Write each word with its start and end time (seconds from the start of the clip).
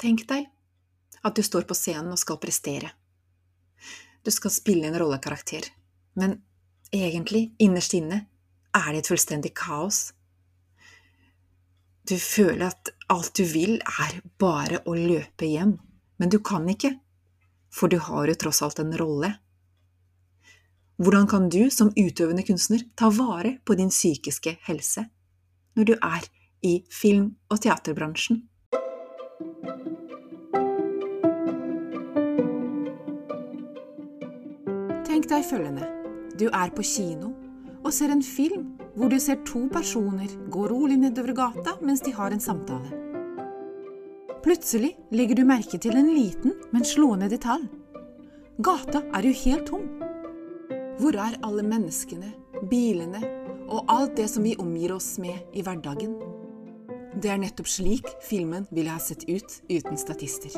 Tenk 0.00 0.24
deg 0.28 0.46
at 1.20 1.36
du 1.36 1.42
står 1.44 1.66
på 1.68 1.76
scenen 1.76 2.14
og 2.14 2.20
skal 2.20 2.40
prestere. 2.40 2.88
Du 4.24 4.30
skal 4.32 4.52
spille 4.52 4.88
en 4.88 4.96
rollekarakter, 5.00 5.66
men 6.16 6.38
egentlig, 6.92 7.50
innerst 7.60 7.94
inne, 7.96 8.24
er 8.76 8.88
det 8.92 9.02
et 9.02 9.10
fullstendig 9.10 9.52
kaos. 9.56 10.10
Du 12.08 12.16
føler 12.16 12.70
at 12.70 12.92
alt 13.12 13.34
du 13.36 13.44
vil, 13.44 13.76
er 13.80 14.20
bare 14.40 14.80
å 14.88 14.96
løpe 14.96 15.48
hjem, 15.48 15.76
men 16.16 16.32
du 16.32 16.40
kan 16.44 16.68
ikke, 16.68 16.94
for 17.72 17.92
du 17.92 17.98
har 18.02 18.28
jo 18.28 18.38
tross 18.40 18.62
alt 18.64 18.80
en 18.82 18.96
rolle. 18.96 19.34
Hvordan 21.00 21.28
kan 21.28 21.48
du 21.52 21.70
som 21.72 21.92
utøvende 21.96 22.44
kunstner 22.44 22.82
ta 22.96 23.08
vare 23.12 23.58
på 23.64 23.76
din 23.78 23.92
psykiske 23.92 24.58
helse 24.66 25.06
når 25.76 25.86
du 25.88 25.94
er 25.96 26.26
i 26.66 26.74
film- 26.92 27.36
og 27.48 27.62
teaterbransjen? 27.64 28.42
Tenk 35.08 35.28
deg 35.30 35.44
følgende. 35.44 35.86
Du 36.38 36.46
er 36.48 36.70
på 36.72 36.84
kino 36.86 37.34
og 37.80 37.92
ser 37.92 38.12
en 38.14 38.22
film 38.24 38.70
hvor 38.94 39.10
du 39.10 39.18
ser 39.20 39.42
to 39.48 39.66
personer 39.72 40.30
gå 40.52 40.66
rolig 40.70 40.98
nedover 41.00 41.34
gata 41.36 41.76
mens 41.82 42.02
de 42.04 42.12
har 42.16 42.32
en 42.32 42.42
samtale. 42.42 43.00
Plutselig 44.40 44.94
legger 45.12 45.36
du 45.36 45.44
merke 45.44 45.76
til 45.76 45.98
en 46.00 46.08
liten, 46.14 46.54
men 46.72 46.86
slående 46.86 47.28
detalj. 47.28 47.66
Gata 48.60 49.02
er 49.12 49.28
jo 49.28 49.36
helt 49.42 49.66
tom. 49.68 49.84
Hvor 51.00 51.16
er 51.16 51.36
alle 51.44 51.64
menneskene, 51.64 52.32
bilene 52.70 53.20
og 53.68 53.84
alt 53.92 54.16
det 54.16 54.30
som 54.32 54.44
vi 54.44 54.56
omgir 54.60 54.96
oss 54.96 55.18
med 55.20 55.36
i 55.52 55.64
hverdagen? 55.64 56.29
Det 57.20 57.28
er 57.28 57.36
nettopp 57.36 57.68
slik 57.68 58.06
filmen 58.24 58.62
ville 58.72 58.94
ha 58.94 59.00
sett 59.02 59.26
ut 59.28 59.58
uten 59.68 59.98
statister. 60.00 60.54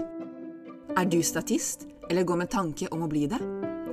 Er 0.95 1.09
du 1.11 1.16
statist, 1.27 1.88
eller 2.07 2.23
går 2.23 2.38
med 2.38 2.52
tanke 2.52 2.87
om 2.95 3.02
å 3.02 3.09
bli 3.11 3.24
det? 3.32 3.41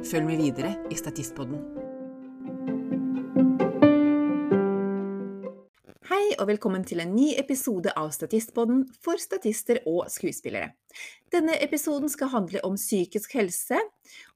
Følg 0.05 0.27
med 0.27 0.37
videre 0.37 0.75
i 0.93 0.99
Statistpodden. 0.99 1.63
Hei 6.11 6.21
og 6.35 6.45
velkommen 6.51 6.85
til 6.85 7.01
en 7.01 7.15
ny 7.15 7.31
episode 7.41 7.89
av 7.97 8.13
Statistpodden 8.13 8.85
for 9.01 9.17
statister 9.17 9.81
og 9.89 10.05
skuespillere. 10.13 10.75
Denne 11.33 11.57
episoden 11.65 12.13
skal 12.13 12.35
handle 12.37 12.61
om 12.69 12.77
psykisk 12.77 13.33
helse, 13.41 13.81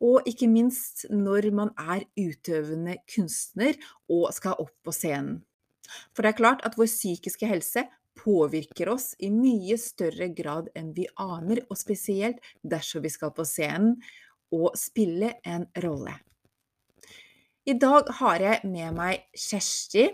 og 0.01 0.25
ikke 0.25 0.49
minst 0.49 1.05
når 1.13 1.51
man 1.53 1.75
er 1.77 2.09
utøvende 2.17 2.97
kunstner 3.13 3.77
og 4.09 4.31
skal 4.33 4.57
opp 4.57 4.79
på 4.81 5.01
scenen. 5.03 5.43
For 6.17 6.25
det 6.25 6.33
er 6.33 6.41
klart 6.41 6.63
at 6.65 6.79
vår 6.79 6.89
psykiske 6.89 7.45
helse 7.45 7.83
påvirker 8.19 8.89
oss 8.93 9.13
i 9.19 9.29
mye 9.33 9.77
større 9.81 10.29
grad 10.35 10.69
enn 10.77 10.93
vi 10.95 11.07
aner, 11.19 11.63
og 11.69 11.79
spesielt 11.79 12.43
dersom 12.61 13.03
vi 13.05 13.11
skal 13.13 13.33
på 13.35 13.45
scenen 13.47 13.97
og 14.53 14.77
spille 14.77 15.33
en 15.47 15.65
rolle. 15.83 16.15
I 17.65 17.77
dag 17.79 18.09
har 18.19 18.43
jeg 18.43 18.67
med 18.67 18.95
meg 18.97 19.21
Kjersti, 19.39 20.09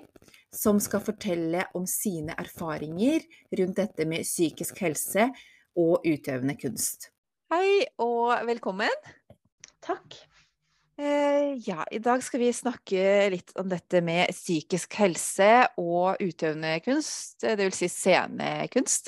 som 0.54 0.78
skal 0.82 1.02
fortelle 1.02 1.64
om 1.78 1.86
sine 1.90 2.36
erfaringer 2.38 3.26
rundt 3.58 3.80
dette 3.82 4.06
med 4.10 4.26
psykisk 4.26 4.84
helse 4.86 5.30
og 5.78 6.06
utøvende 6.06 6.56
kunst. 6.62 7.10
Hei 7.50 7.88
og 7.98 8.36
velkommen. 8.46 8.94
Takk. 9.82 10.14
Eh, 11.00 11.54
ja, 11.70 11.86
i 11.92 12.00
dag 12.00 12.24
skal 12.24 12.42
vi 12.42 12.50
snakke 12.54 13.04
litt 13.32 13.54
om 13.60 13.70
dette 13.72 14.02
med 14.04 14.34
psykisk 14.36 14.98
helse 15.00 15.48
og 15.80 16.20
utøvende 16.20 16.74
kunst, 16.84 17.38
det 17.46 17.56
vil 17.62 17.76
si 17.76 17.88
scenekunst. 17.88 19.08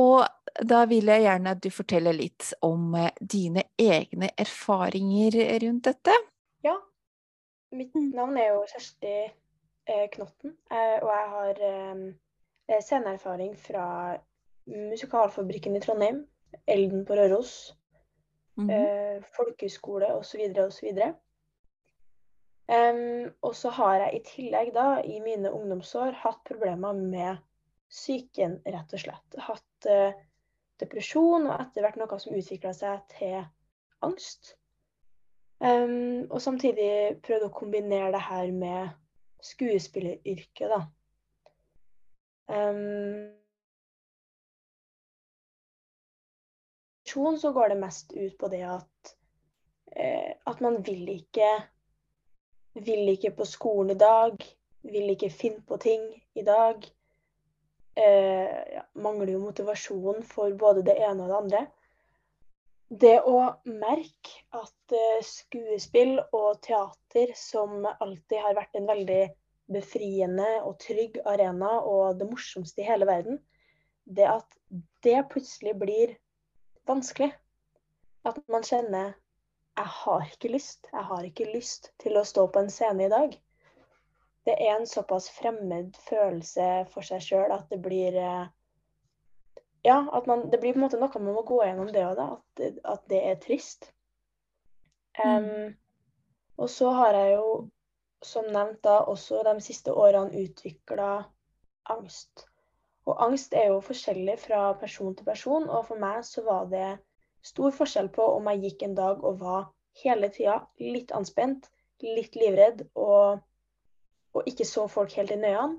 Og 0.00 0.24
da 0.64 0.80
vil 0.88 1.12
jeg 1.12 1.26
gjerne 1.26 1.52
at 1.52 1.60
du 1.60 1.68
forteller 1.74 2.16
litt 2.16 2.48
om 2.64 2.96
eh, 2.96 3.12
dine 3.20 3.66
egne 3.76 4.32
erfaringer 4.40 5.36
rundt 5.66 5.90
dette. 5.90 6.16
Ja. 6.64 6.78
Mitt 7.76 7.92
navn 8.16 8.40
er 8.40 8.54
jo 8.54 8.64
Kjersti 8.72 9.14
eh, 9.20 10.06
Knotten, 10.16 10.56
og 10.72 11.10
jeg 11.12 11.32
har 11.36 11.64
sceneerfaring 12.80 13.52
fra 13.60 13.88
Musikalfabrikken 14.64 15.76
i 15.76 15.84
Trondheim, 15.84 16.24
Elden 16.64 17.04
på 17.04 17.20
Røros, 17.20 17.76
mm 18.56 18.70
-hmm. 18.70 19.24
folkehøyskole 19.36 20.14
osv. 20.14 20.40
osv. 20.66 21.00
Um, 22.66 23.32
og 23.42 23.54
så 23.54 23.70
har 23.70 23.94
jeg 23.94 24.14
i 24.14 24.22
tillegg 24.26 24.72
da, 24.74 25.00
i 25.04 25.20
mine 25.20 25.52
ungdomsår, 25.52 26.16
hatt 26.18 26.40
problemer 26.48 26.92
med 26.92 27.36
psyken, 27.90 28.58
rett 28.66 28.92
og 28.92 28.98
slett. 29.00 29.36
Hatt 29.38 29.86
uh, 29.90 30.12
depresjon, 30.82 31.46
og 31.46 31.60
etter 31.60 31.84
hvert 31.84 31.98
noe 32.00 32.18
som 32.18 32.34
utvikla 32.34 32.72
seg 32.74 33.04
til 33.14 33.44
angst. 34.02 34.56
Um, 35.62 36.26
og 36.28 36.42
samtidig 36.42 37.20
prøvd 37.24 37.46
å 37.46 37.54
kombinere 37.54 38.10
det 38.12 38.24
her 38.26 38.50
med 38.52 38.90
skuespilleryrket, 39.46 40.72
da. 40.72 40.82
Um, 42.46 43.30
så 47.40 47.52
går 47.52 47.68
det 47.72 47.78
mest 47.80 48.12
ut 48.12 48.36
på 48.38 48.50
det 48.52 48.62
at, 48.68 49.14
eh, 49.96 50.34
at 50.44 50.60
man 50.60 50.82
vil 50.82 51.08
ikke 51.16 51.48
Vil 52.76 53.08
ikke 53.08 53.30
på 53.32 53.44
skolen 53.48 53.94
i 53.94 53.96
dag. 53.96 54.34
Vil 54.84 55.08
ikke 55.14 55.30
finne 55.32 55.62
på 55.64 55.78
ting 55.80 56.02
i 56.36 56.42
dag. 56.44 56.82
Eh, 57.96 58.58
ja, 58.74 58.82
mangler 59.00 59.32
jo 59.32 59.38
motivasjon 59.40 60.20
for 60.28 60.52
både 60.60 60.82
det 60.84 60.98
ene 61.00 61.24
og 61.24 61.30
det 61.30 61.38
andre. 61.38 61.62
Det 62.92 63.14
å 63.24 63.38
merke 63.64 64.44
at 64.60 64.92
eh, 64.92 65.24
skuespill 65.24 66.18
og 66.36 66.60
teater, 66.68 67.32
som 67.32 67.88
alltid 67.88 68.44
har 68.44 68.58
vært 68.60 68.76
en 68.76 68.90
veldig 68.92 69.22
befriende 69.72 70.50
og 70.60 70.76
trygg 70.84 71.16
arena 71.24 71.78
og 71.80 72.20
det 72.20 72.28
morsomste 72.28 72.84
i 72.84 72.86
hele 72.86 73.08
verden, 73.08 73.40
det 74.04 74.28
at 74.28 74.60
det 75.02 75.24
plutselig 75.32 75.74
blir 75.80 76.14
vanskelig. 76.88 77.32
At 78.26 78.40
man 78.50 78.64
kjenner 78.66 79.14
jeg 79.76 79.92
har 79.92 80.22
ikke 80.32 80.48
lyst. 80.48 80.88
Jeg 80.92 81.04
har 81.04 81.24
ikke 81.24 81.50
lyst 81.52 81.90
til 82.00 82.16
å 82.16 82.24
stå 82.24 82.46
på 82.48 82.62
en 82.62 82.70
scene 82.72 83.06
i 83.06 83.12
dag. 83.12 83.34
Det 84.46 84.54
er 84.54 84.76
en 84.76 84.86
såpass 84.88 85.28
fremmed 85.36 85.96
følelse 86.06 86.86
for 86.92 87.04
seg 87.04 87.24
sjøl 87.24 87.52
at 87.52 87.66
det 87.72 87.82
blir 87.84 88.16
eh, 88.16 88.46
Ja, 89.86 89.98
at 90.18 90.26
man, 90.26 90.48
det 90.50 90.58
blir 90.62 90.72
på 90.72 90.80
en 90.80 90.86
måte 90.86 90.98
noe 90.98 91.20
man 91.20 91.36
må 91.36 91.42
gå 91.46 91.60
gjennom 91.62 91.92
det 91.94 92.02
òg, 92.06 92.18
at, 92.24 92.62
at, 92.82 93.04
det 93.10 93.20
er 93.22 93.36
trist. 93.42 93.90
Um, 95.22 95.76
og 96.58 96.70
så 96.72 96.90
har 96.96 97.14
jeg 97.14 97.36
jo, 97.36 97.52
som 98.24 98.48
nevnt, 98.50 98.80
da 98.82 98.96
også 99.12 99.44
de 99.46 99.54
siste 99.62 99.94
årene 99.94 100.42
utvikla 100.42 101.10
angst. 101.94 102.48
Og 103.06 103.22
angst 103.22 103.54
er 103.54 103.70
jo 103.70 103.82
forskjellig 103.84 104.38
fra 104.42 104.60
person 104.80 105.14
til 105.14 105.26
person, 105.28 105.68
og 105.68 105.86
for 105.88 106.02
meg 106.02 106.24
så 106.26 106.42
var 106.46 106.66
det 106.72 106.88
stor 107.46 107.74
forskjell 107.74 108.08
på 108.14 108.24
om 108.36 108.48
jeg 108.50 108.62
gikk 108.64 108.86
en 108.86 108.96
dag 108.98 109.24
og 109.24 109.40
var 109.42 109.68
hele 110.02 110.30
tida 110.34 110.58
litt 110.82 111.12
anspent, 111.14 111.68
litt 112.02 112.34
livredd 112.36 112.82
og, 112.94 113.42
og 114.34 114.50
ikke 114.50 114.66
så 114.68 114.86
folk 114.90 115.14
helt 115.16 115.32
i 115.32 115.38
øynene, 115.38 115.78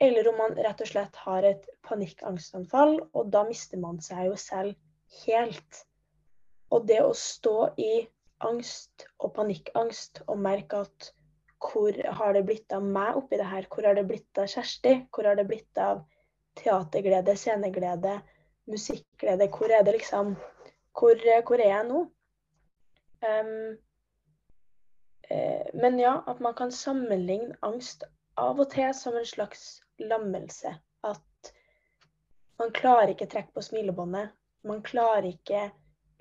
eller 0.00 0.28
om 0.28 0.36
man 0.42 0.58
rett 0.60 0.82
og 0.84 0.90
slett 0.90 1.16
har 1.24 1.46
et 1.48 1.64
panikkangstanfall, 1.88 2.98
og 3.16 3.30
da 3.32 3.46
mister 3.48 3.80
man 3.80 4.02
seg 4.04 4.28
jo 4.28 4.36
selv 4.40 4.76
helt. 5.24 5.82
Og 6.74 6.84
det 6.90 7.00
å 7.00 7.14
stå 7.16 7.70
i 7.80 7.92
angst 8.44 9.06
og 9.16 9.32
panikkangst 9.38 10.20
og 10.26 10.42
merke 10.44 10.82
at 10.84 11.12
hvor 11.66 11.96
har 12.18 12.36
det 12.36 12.44
blitt 12.46 12.72
av 12.76 12.84
meg 12.84 13.16
oppi 13.16 13.38
det 13.40 13.48
her? 13.48 13.64
Hvor 13.72 13.88
har 13.88 13.96
det 13.96 14.04
blitt 14.10 14.38
av 14.38 14.50
Kjersti? 14.52 14.92
Hvor 15.10 15.24
har 15.24 15.38
det 15.38 15.46
blitt 15.48 15.80
av 15.80 16.04
teaterglede, 16.56 17.36
sceneglede, 17.36 18.20
musikkglede. 18.70 19.48
Hvor 19.52 19.72
er 19.72 19.82
det 19.86 19.98
liksom 19.98 20.36
Hvor, 20.96 21.42
hvor 21.46 21.60
er 21.60 21.68
jeg 21.68 21.88
nå? 21.88 22.06
Um, 23.26 23.76
men 25.74 25.98
ja, 25.98 26.22
at 26.26 26.40
man 26.40 26.54
kan 26.54 26.72
sammenligne 26.72 27.56
angst 27.62 28.04
av 28.40 28.60
og 28.60 28.70
til 28.72 28.94
som 28.94 29.16
en 29.18 29.26
slags 29.26 29.80
lammelse. 29.98 30.72
At 31.04 31.52
man 32.60 32.72
klarer 32.72 33.12
ikke 33.12 33.28
trekke 33.28 33.52
på 33.54 33.64
smilebåndet. 33.64 34.30
Man 34.66 34.82
klarer 34.86 35.28
ikke 35.28 35.70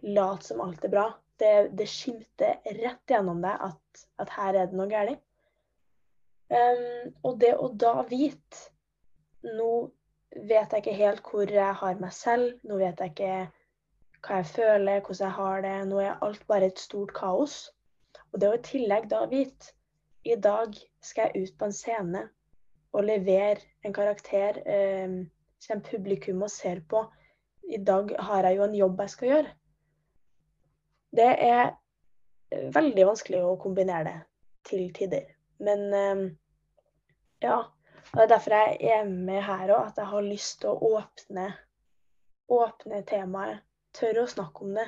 late 0.05 0.47
som 0.47 0.63
alt 0.65 0.83
er 0.85 0.93
bra. 0.93 1.05
Det, 1.39 1.53
det 1.75 1.87
skimter 1.91 2.59
rett 2.79 3.11
gjennom 3.11 3.41
deg 3.43 3.63
at, 3.69 4.05
at, 4.21 4.31
her 4.37 4.55
er 4.55 4.69
det 4.71 4.79
noe 4.79 4.89
galt. 4.91 5.21
Um, 6.45 7.13
og 7.25 7.39
det 7.41 7.55
å 7.57 7.71
da 7.73 8.03
vite 8.05 8.69
Nå 9.45 9.69
vet 10.35 10.73
jeg 10.73 10.83
ikke 10.83 10.97
helt 10.99 11.29
hvor 11.29 11.51
jeg 11.51 11.77
har 11.81 12.01
meg 12.01 12.13
selv. 12.13 12.57
Nå 12.63 12.79
vet 12.81 12.99
jeg 12.99 13.13
ikke 13.13 13.35
hva 14.25 14.41
jeg 14.41 14.51
føler, 14.51 15.01
hvordan 15.01 15.25
jeg 15.27 15.37
har 15.39 15.65
det. 15.65 15.75
Nå 15.89 16.01
er 16.03 16.23
alt 16.25 16.45
bare 16.47 16.69
et 16.71 16.81
stort 16.81 17.13
kaos. 17.15 17.57
Og 18.33 18.41
det 18.41 18.49
å 18.51 18.57
i 18.57 18.63
tillegg 18.65 19.09
da 19.11 19.25
vite 19.31 19.73
i 20.25 20.35
dag 20.41 20.73
skal 21.05 21.29
jeg 21.29 21.45
ut 21.45 21.57
på 21.59 21.69
en 21.69 21.75
scene 21.75 22.23
og 22.95 23.05
levere 23.05 23.61
en 23.85 23.93
karakter 23.93 24.59
eh, 24.65 25.21
som 25.61 25.83
publikum 25.85 26.43
og 26.45 26.51
ser 26.51 26.81
på 26.89 27.03
i 27.65 27.79
dag 27.81 28.11
har 28.27 28.45
jeg 28.45 28.57
jo 28.57 28.65
en 28.65 28.77
jobb 28.77 28.99
jeg 29.01 29.13
skal 29.13 29.29
gjøre. 29.31 29.53
Det 31.15 31.29
er 31.47 31.63
eh, 32.51 32.67
veldig 32.75 33.07
vanskelig 33.11 33.41
å 33.45 33.55
kombinere 33.61 34.03
det 34.09 34.17
til 34.69 34.89
tider. 34.95 35.29
Men 35.63 35.85
eh, 35.93 36.25
ja. 37.45 37.61
Og 38.15 38.21
det 38.21 38.23
er 38.23 38.31
derfor 38.31 38.53
jeg 38.55 38.91
er 38.95 39.07
med 39.11 39.41
her 39.43 39.71
òg, 39.75 39.89
at 39.89 39.97
jeg 39.99 40.07
har 40.07 40.23
lyst 40.23 40.61
til 40.61 40.71
å 40.71 40.91
åpne, 40.95 41.49
åpne 42.47 43.01
temaet. 43.09 43.63
Tørre 43.95 44.23
å 44.23 44.27
snakke 44.27 44.63
om 44.63 44.75
det. 44.75 44.85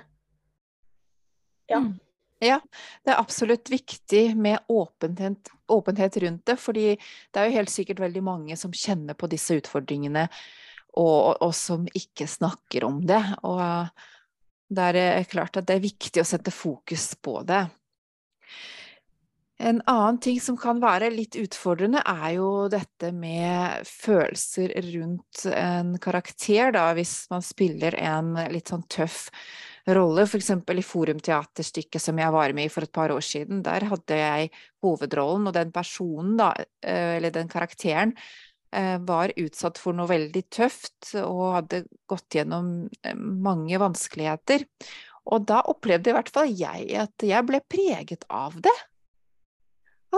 Ja. 1.72 1.80
Mm. 1.84 1.96
Ja, 2.44 2.60
det 3.04 3.12
er 3.12 3.20
absolutt 3.20 3.72
viktig 3.72 4.36
med 4.38 4.60
åpenhet, 4.70 5.50
åpenhet, 5.74 6.18
rundt 6.22 6.46
det. 6.46 6.56
fordi 6.62 6.86
det 6.96 7.40
er 7.40 7.48
jo 7.48 7.56
helt 7.56 7.72
sikkert 7.74 8.00
veldig 8.04 8.24
mange 8.24 8.58
som 8.60 8.72
kjenner 8.76 9.18
på 9.18 9.30
disse 9.32 9.58
utfordringene, 9.58 10.28
og, 11.00 11.42
og 11.42 11.56
som 11.56 11.88
ikke 11.98 12.28
snakker 12.30 12.86
om 12.86 13.02
det. 13.10 13.24
Og 13.44 13.90
det 14.70 14.88
er 15.02 15.28
klart 15.32 15.58
at 15.58 15.68
det 15.68 15.80
er 15.80 15.88
viktig 15.88 16.22
å 16.22 16.28
sette 16.28 16.54
fokus 16.54 17.16
på 17.16 17.42
det. 17.48 17.66
En 19.58 19.80
annen 19.90 20.20
ting 20.22 20.38
som 20.42 20.58
kan 20.60 20.78
være 20.78 21.10
litt 21.10 21.34
utfordrende, 21.40 22.04
er 22.06 22.36
jo 22.36 22.50
dette 22.70 23.10
med 23.16 23.88
følelser 23.90 24.76
rundt 24.92 25.48
en 25.50 25.96
karakter, 26.02 26.70
da, 26.76 26.92
hvis 26.94 27.24
man 27.34 27.42
spiller 27.46 27.98
en 27.98 28.36
litt 28.54 28.70
sånn 28.70 28.86
tøff 28.86 29.24
rolle, 29.98 30.28
f.eks. 30.28 30.52
i 30.52 30.84
Forumteaterstykket 30.86 32.04
som 32.04 32.20
jeg 32.22 32.34
var 32.36 32.54
med 32.54 32.68
i 32.68 32.72
for 32.72 32.86
et 32.86 32.94
par 32.94 33.14
år 33.14 33.24
siden. 33.26 33.64
Der 33.66 33.88
hadde 33.90 34.20
jeg 34.20 34.52
hovedrollen, 34.86 35.48
og 35.50 35.56
den 35.56 35.72
personen, 35.74 36.36
da, 36.40 36.52
eh, 36.84 37.16
eller 37.18 37.34
den 37.34 37.50
karakteren, 37.50 38.14
eh, 38.72 38.98
var 39.00 39.34
utsatt 39.38 39.80
for 39.82 39.98
noe 39.98 40.10
veldig 40.12 40.44
tøft 40.54 41.16
og 41.24 41.56
hadde 41.56 41.86
gått 42.06 42.38
gjennom 42.38 42.92
eh, 43.02 43.16
mange 43.16 43.80
vanskeligheter. 43.82 44.68
Og 45.34 45.48
da 45.48 45.64
opplevde 45.72 46.12
i 46.12 46.16
hvert 46.20 46.30
fall 46.36 46.54
jeg 46.54 46.92
at 47.00 47.26
jeg 47.26 47.48
ble 47.48 47.64
preget 47.68 48.28
av 48.30 48.60
det. 48.62 48.76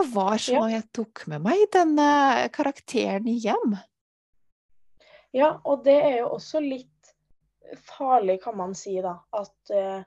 Hva 0.00 0.06
var 0.14 0.38
som 0.40 0.54
ja. 0.54 0.78
jeg 0.78 0.86
tok 0.96 1.26
med 1.28 1.42
meg 1.44 1.66
denne 1.74 2.08
karakteren 2.54 3.26
hjem. 3.28 3.74
Ja, 5.36 5.58
og 5.60 5.84
det 5.84 5.96
er 6.00 6.14
jo 6.22 6.30
også 6.38 6.62
litt 6.64 7.10
farlig, 7.84 8.38
kan 8.42 8.56
man 8.56 8.72
si, 8.74 8.94
da. 9.04 9.18
At, 9.36 9.58
uh, 9.74 10.00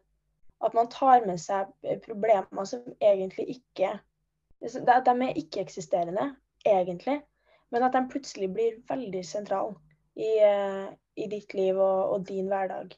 at 0.66 0.74
man 0.74 0.90
tar 0.90 1.28
med 1.28 1.38
seg 1.42 1.70
problemer 2.04 2.66
som 2.66 2.82
egentlig 3.00 3.60
ikke 3.60 4.00
At 4.64 5.06
De 5.06 5.14
er 5.28 5.38
ikke-eksisterende, 5.38 6.30
egentlig. 6.66 7.20
Men 7.70 7.84
at 7.84 7.94
de 7.94 8.02
plutselig 8.10 8.48
blir 8.54 8.82
veldig 8.88 9.24
sentrale 9.28 9.76
i, 10.16 10.40
uh, 10.40 10.90
i 11.20 11.28
ditt 11.28 11.54
liv 11.54 11.78
og, 11.78 12.16
og 12.16 12.28
din 12.30 12.48
hverdag. 12.50 12.96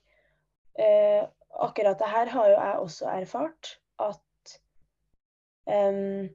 Uh, 0.80 1.28
akkurat 1.66 2.00
det 2.00 2.12
her 2.12 2.32
har 2.32 2.50
jo 2.52 2.56
jeg 2.56 2.80
også 2.88 3.10
erfart. 3.18 3.76
At, 4.00 4.60
um, 5.66 6.30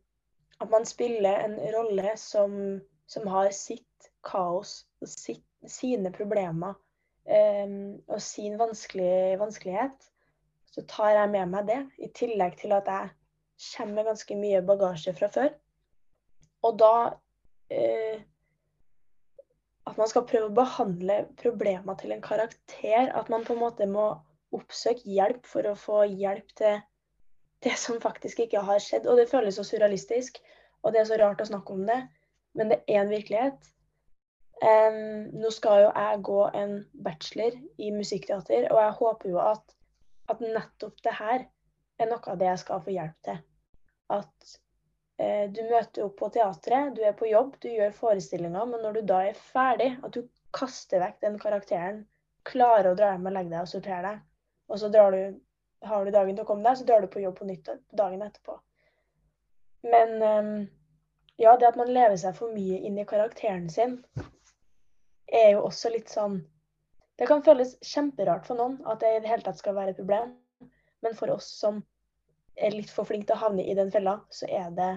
at 0.60 0.70
man 0.70 0.86
spiller 0.86 1.44
en 1.44 1.56
rolle 1.74 2.16
som, 2.16 2.80
som 3.06 3.26
har 3.32 3.50
sitt 3.56 4.10
kaos 4.26 4.82
og 5.00 5.08
sitt, 5.08 5.44
sine 5.68 6.12
problemer 6.12 6.76
um, 7.24 7.96
og 8.08 8.20
sin 8.24 8.58
vanskelighet, 8.60 10.10
så 10.70 10.84
tar 10.88 11.16
jeg 11.16 11.32
med 11.32 11.52
meg 11.54 11.68
det. 11.68 11.80
I 11.98 12.10
tillegg 12.16 12.58
til 12.60 12.76
at 12.76 12.88
jeg 12.88 13.10
kommer 13.72 14.00
med 14.00 14.10
ganske 14.12 14.36
mye 14.40 14.60
bagasje 14.64 15.14
fra 15.16 15.30
før. 15.32 15.50
Og 16.64 16.76
da 16.80 16.94
uh, 17.08 18.20
At 19.88 19.96
man 19.96 20.08
skal 20.10 20.26
prøve 20.28 20.50
å 20.50 20.54
behandle 20.54 21.22
problemer 21.40 21.96
til 21.98 22.12
en 22.14 22.22
karakter. 22.22 23.08
At 23.16 23.32
man 23.32 23.46
på 23.48 23.56
en 23.56 23.62
måte 23.64 23.88
må 23.90 24.12
oppsøke 24.54 25.08
hjelp 25.08 25.48
for 25.48 25.66
å 25.66 25.78
få 25.78 26.04
hjelp 26.04 26.52
til 26.60 26.78
det 27.64 27.76
som 27.78 28.00
faktisk 28.00 28.46
ikke 28.46 28.62
har 28.64 28.80
skjedd. 28.82 29.08
Og 29.10 29.20
det 29.20 29.28
føles 29.30 29.58
så 29.58 29.66
surrealistisk, 29.66 30.40
og 30.82 30.94
det 30.94 31.02
er 31.02 31.10
så 31.10 31.20
rart 31.20 31.42
å 31.42 31.50
snakke 31.50 31.76
om 31.76 31.84
det. 31.88 32.00
Men 32.56 32.72
det 32.72 32.80
er 32.88 33.02
en 33.02 33.12
virkelighet. 33.12 33.70
Um, 34.60 35.30
nå 35.40 35.48
skal 35.56 35.86
jo 35.86 35.92
jeg 35.94 36.22
gå 36.28 36.40
en 36.58 36.72
bachelor 37.04 37.54
i 37.80 37.92
musikkteater, 37.96 38.66
og 38.68 38.80
jeg 38.82 38.96
håper 38.98 39.30
jo 39.32 39.38
at, 39.40 39.76
at, 40.28 40.42
nettopp 40.42 40.98
det 41.06 41.14
her 41.16 41.46
er 42.00 42.10
noe 42.10 42.20
av 42.28 42.40
det 42.40 42.50
jeg 42.50 42.60
skal 42.64 42.82
få 42.84 42.92
hjelp 42.92 43.16
til. 43.24 43.38
At 44.12 44.50
uh, 45.22 45.46
du 45.48 45.62
møter 45.70 46.04
opp 46.04 46.18
på 46.20 46.28
teatret, 46.34 46.92
du 46.96 47.00
er 47.08 47.16
på 47.16 47.30
jobb, 47.30 47.54
du 47.62 47.70
gjør 47.72 47.96
forestillinger, 47.96 48.68
men 48.68 48.84
når 48.84 49.00
du 49.00 49.08
da 49.14 49.22
er 49.30 49.40
ferdig, 49.48 49.94
at 50.04 50.12
du 50.16 50.26
kaster 50.56 51.00
vekk 51.06 51.22
den 51.24 51.40
karakteren, 51.40 52.04
klarer 52.44 52.92
å 52.92 52.98
dra 52.98 53.14
hjem 53.14 53.30
og 53.30 53.36
legge 53.38 53.54
deg 53.54 53.64
og 53.64 53.72
sortere 53.72 54.02
deg, 54.10 54.20
og 54.68 54.82
så 54.82 54.92
drar 54.92 55.16
du, 55.16 55.40
har 55.86 56.04
du 56.04 56.12
dagen 56.14 56.36
til 56.36 56.44
å 56.44 56.48
komme 56.48 56.66
deg, 56.66 56.78
så 56.78 56.86
drar 56.88 57.04
du 57.04 57.08
på 57.10 57.22
jobb 57.22 57.38
på 57.38 57.48
nytt 57.48 57.70
dagen 57.96 58.22
etterpå. 58.24 58.56
Men 59.86 60.16
um, 60.22 60.52
ja, 61.40 61.54
det 61.56 61.70
at 61.70 61.78
man 61.80 61.92
lever 61.92 62.18
seg 62.20 62.36
for 62.36 62.52
mye 62.52 62.80
inn 62.84 62.98
i 63.00 63.06
karakteren 63.08 63.70
sin, 63.72 64.00
er 65.30 65.54
jo 65.54 65.62
også 65.68 65.92
litt 65.94 66.10
sånn 66.10 66.40
Det 67.20 67.28
kan 67.28 67.42
føles 67.44 67.74
kjemperart 67.84 68.46
for 68.48 68.56
noen 68.56 68.78
at 68.88 69.02
det 69.02 69.10
i 69.12 69.18
det 69.20 69.28
hele 69.28 69.44
tatt 69.44 69.58
skal 69.60 69.74
være 69.76 69.92
et 69.92 69.98
problem. 69.98 70.30
Men 71.04 71.16
for 71.16 71.28
oss 71.34 71.50
som 71.60 71.82
er 72.56 72.72
litt 72.72 72.88
for 72.92 73.08
flinke 73.08 73.28
til 73.28 73.36
å 73.36 73.42
havne 73.42 73.66
i 73.68 73.74
den 73.76 73.92
fella, 73.92 74.14
så 74.32 74.48
er 74.48 74.70
det 74.72 74.88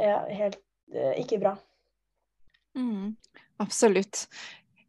ja, 0.00 0.22
helt 0.24 0.56
eh, 0.94 1.20
ikke 1.20 1.36
bra. 1.42 1.52
Mm, 2.78 3.12
absolutt. 3.60 4.24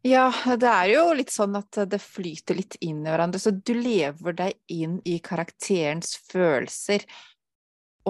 Ja, 0.02 0.26
det 0.58 0.66
er 0.66 0.88
jo 0.90 1.02
litt 1.14 1.30
sånn 1.30 1.54
at 1.54 1.78
det 1.86 2.00
flyter 2.02 2.58
litt 2.58 2.74
inn 2.82 3.04
i 3.04 3.10
hverandre. 3.10 3.38
Så 3.38 3.52
du 3.54 3.74
lever 3.76 4.34
deg 4.34 4.58
inn 4.74 4.96
i 5.06 5.20
karakterens 5.22 6.16
følelser. 6.30 7.06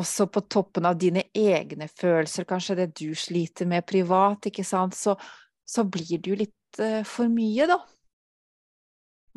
Også 0.00 0.24
på 0.32 0.40
toppen 0.48 0.88
av 0.88 0.96
dine 0.96 1.26
egne 1.36 1.90
følelser, 1.92 2.48
kanskje 2.48 2.78
det 2.78 2.88
du 2.96 3.10
sliter 3.18 3.68
med 3.68 3.84
privat, 3.84 4.48
ikke 4.48 4.64
sant. 4.64 4.96
Så 4.96 5.18
så 5.64 5.84
blir 5.84 6.18
det 6.18 6.30
jo 6.30 6.36
litt 6.36 6.80
uh, 6.82 7.00
for 7.08 7.30
mye, 7.32 7.66
da. 7.70 7.78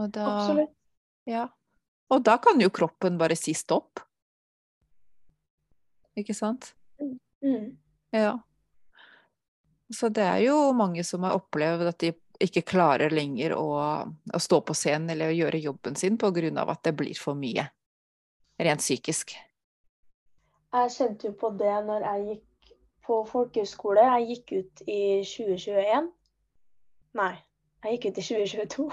da. 0.08 0.26
Absolutt. 0.26 0.74
Ja. 1.30 1.46
Og 2.14 2.26
da 2.26 2.38
kan 2.42 2.60
jo 2.62 2.72
kroppen 2.74 3.20
bare 3.22 3.38
si 3.40 3.56
stopp. 3.58 4.02
Ikke 6.20 6.36
sant? 6.38 6.74
Mm. 7.02 7.16
mm. 7.44 7.72
Ja. 8.16 8.36
Så 9.94 10.10
det 10.14 10.24
er 10.26 10.42
jo 10.48 10.58
mange 10.78 11.04
som 11.06 11.26
har 11.28 11.36
opplevd 11.38 11.88
at 11.90 12.00
de 12.02 12.14
ikke 12.44 12.66
klarer 12.68 13.14
lenger 13.14 13.56
å, 13.58 13.68
å 14.10 14.40
stå 14.42 14.62
på 14.66 14.76
scenen 14.78 15.14
eller 15.14 15.32
å 15.32 15.36
gjøre 15.36 15.62
jobben 15.64 15.96
sin 15.96 16.18
av 16.20 16.70
at 16.70 16.84
det 16.84 16.96
blir 16.98 17.18
for 17.20 17.36
mye. 17.36 17.68
Rent 18.60 18.84
psykisk. 18.84 19.36
Jeg 20.76 20.92
kjente 20.92 21.30
jo 21.30 21.34
på 21.40 21.52
det 21.56 21.76
når 21.88 22.04
jeg 22.04 22.26
gikk 22.30 22.76
på 23.06 23.22
folkehøyskole. 23.30 24.04
Jeg 24.04 24.28
gikk 24.32 24.54
ut 24.60 24.84
i 24.88 25.02
2021. 25.24 26.10
Nei, 27.16 27.34
jeg 27.84 27.96
gikk 27.96 28.08
ut 28.10 28.20
i 28.20 28.26
2022. 28.28 28.88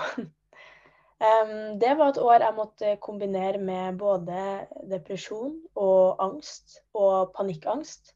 um, 1.26 1.54
det 1.82 1.94
var 1.98 2.12
et 2.12 2.20
år 2.22 2.46
jeg 2.46 2.58
måtte 2.58 2.96
kombinere 3.02 3.58
med 3.58 3.98
både 4.02 4.66
depresjon 4.90 5.56
og 5.74 6.22
angst 6.22 6.78
og 6.94 7.32
panikkangst. 7.38 8.14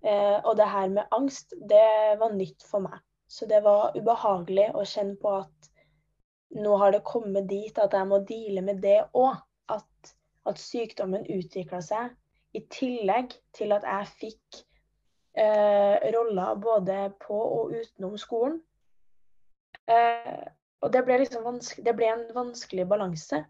Uh, 0.00 0.40
og 0.48 0.56
det 0.56 0.70
her 0.72 0.88
med 0.88 1.14
angst, 1.14 1.54
det 1.68 2.18
var 2.18 2.34
nytt 2.34 2.64
for 2.66 2.86
meg. 2.88 2.98
Så 3.30 3.46
det 3.46 3.60
var 3.62 3.94
ubehagelig 3.94 4.70
å 4.74 4.82
kjenne 4.86 5.14
på 5.20 5.34
at 5.44 5.68
nå 6.58 6.72
har 6.82 6.90
det 6.90 7.06
kommet 7.06 7.46
dit 7.50 7.76
at 7.78 7.94
jeg 7.94 8.08
må 8.10 8.18
deale 8.26 8.64
med 8.66 8.82
det 8.82 8.98
òg. 9.14 9.38
At, 9.70 10.10
at, 10.50 10.58
sykdommen 10.58 11.28
utvikla 11.30 11.78
seg 11.86 12.10
i 12.58 12.64
tillegg 12.74 13.36
til 13.54 13.70
at 13.76 13.84
jeg 13.86 14.08
fikk 14.18 14.58
eh, 15.38 16.10
roller 16.10 16.58
både 16.58 16.96
på 17.22 17.38
og 17.38 17.76
utenom 17.76 18.16
skolen. 18.18 18.58
Eh, 19.86 20.42
og 20.82 20.90
det 20.90 21.04
ble, 21.06 21.20
liksom 21.22 21.46
det 21.86 21.94
ble 21.94 22.10
en 22.10 22.26
vanskelig 22.34 22.88
balanse. 22.90 23.44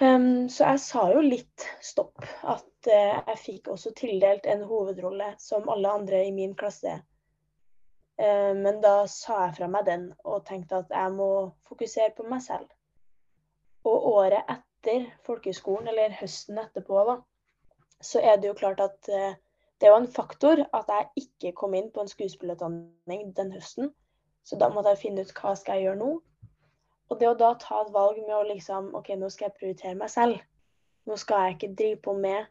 Um, 0.00 0.48
så 0.48 0.70
jeg 0.70 0.80
sa 0.80 1.02
jo 1.12 1.20
litt 1.24 1.66
stopp. 1.84 2.22
At 2.46 2.88
uh, 2.88 3.20
jeg 3.26 3.40
fikk 3.42 3.74
også 3.74 3.92
tildelt 3.96 4.46
en 4.48 4.62
hovedrolle 4.68 5.34
som 5.42 5.68
alle 5.72 5.98
andre 5.98 6.22
i 6.28 6.32
min 6.36 6.54
klasse. 6.56 7.00
Uh, 8.20 8.52
men 8.56 8.82
da 8.84 9.06
sa 9.08 9.46
jeg 9.46 9.56
fra 9.56 9.68
meg 9.72 9.86
den 9.88 10.10
og 10.28 10.44
tenkte 10.48 10.82
at 10.82 10.92
jeg 10.92 11.12
må 11.16 11.30
fokusere 11.68 12.12
på 12.16 12.26
meg 12.28 12.42
selv. 12.44 12.68
Og 13.88 14.08
året 14.12 14.44
etter 14.52 15.06
folkehøyskolen, 15.24 15.88
eller 15.88 16.18
høsten 16.18 16.60
etterpå, 16.60 17.00
da, 17.08 17.16
så 18.04 18.20
er 18.20 18.36
det 18.36 18.50
jo 18.50 18.58
klart 18.58 18.82
at 18.84 19.08
uh, 19.08 19.32
det 19.80 19.88
er 19.88 19.94
jo 19.94 20.02
en 20.02 20.12
faktor 20.12 20.60
at 20.76 20.92
jeg 20.92 21.24
ikke 21.24 21.54
kom 21.56 21.74
inn 21.74 21.88
på 21.94 22.02
en 22.02 22.10
skuespillerutdanning 22.12 23.30
den 23.36 23.52
høsten. 23.56 23.94
Så 24.44 24.58
da 24.60 24.68
måtte 24.68 24.92
jeg 24.92 25.00
finne 25.06 25.24
ut 25.24 25.32
hva 25.36 25.54
skal 25.56 25.78
jeg 25.78 25.88
gjøre 25.88 26.00
nå. 26.02 26.10
Og 27.10 27.20
det 27.20 27.28
å 27.30 27.36
da 27.38 27.54
ta 27.60 27.80
et 27.82 27.92
valg 27.94 28.20
med 28.20 28.34
å 28.36 28.46
liksom 28.50 28.92
OK, 28.98 29.14
nå 29.16 29.30
skal 29.32 29.48
jeg 29.48 29.56
prioritere 29.56 29.96
meg 29.98 30.12
selv. 30.12 30.42
Nå 31.08 31.16
skal 31.20 31.46
jeg 31.46 31.56
ikke 31.56 31.72
drive 31.80 32.00
på 32.04 32.14
med 32.20 32.50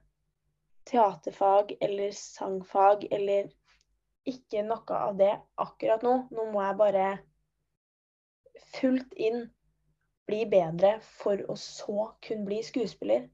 teaterfag 0.89 1.75
eller 1.85 2.11
sangfag 2.17 3.05
eller 3.11 3.51
ikke 4.29 4.63
noe 4.65 4.99
av 5.09 5.17
det 5.19 5.33
akkurat 5.61 6.03
nå. 6.05 6.15
Nå 6.33 6.45
må 6.53 6.63
jeg 6.63 6.79
bare 6.79 7.07
fullt 8.75 9.15
inn 9.17 9.47
bli 10.29 10.43
bedre 10.49 10.97
for 11.01 11.41
å 11.49 11.55
så 11.57 12.11
kunne 12.25 12.45
bli 12.47 12.61
skuespiller. 12.65 13.25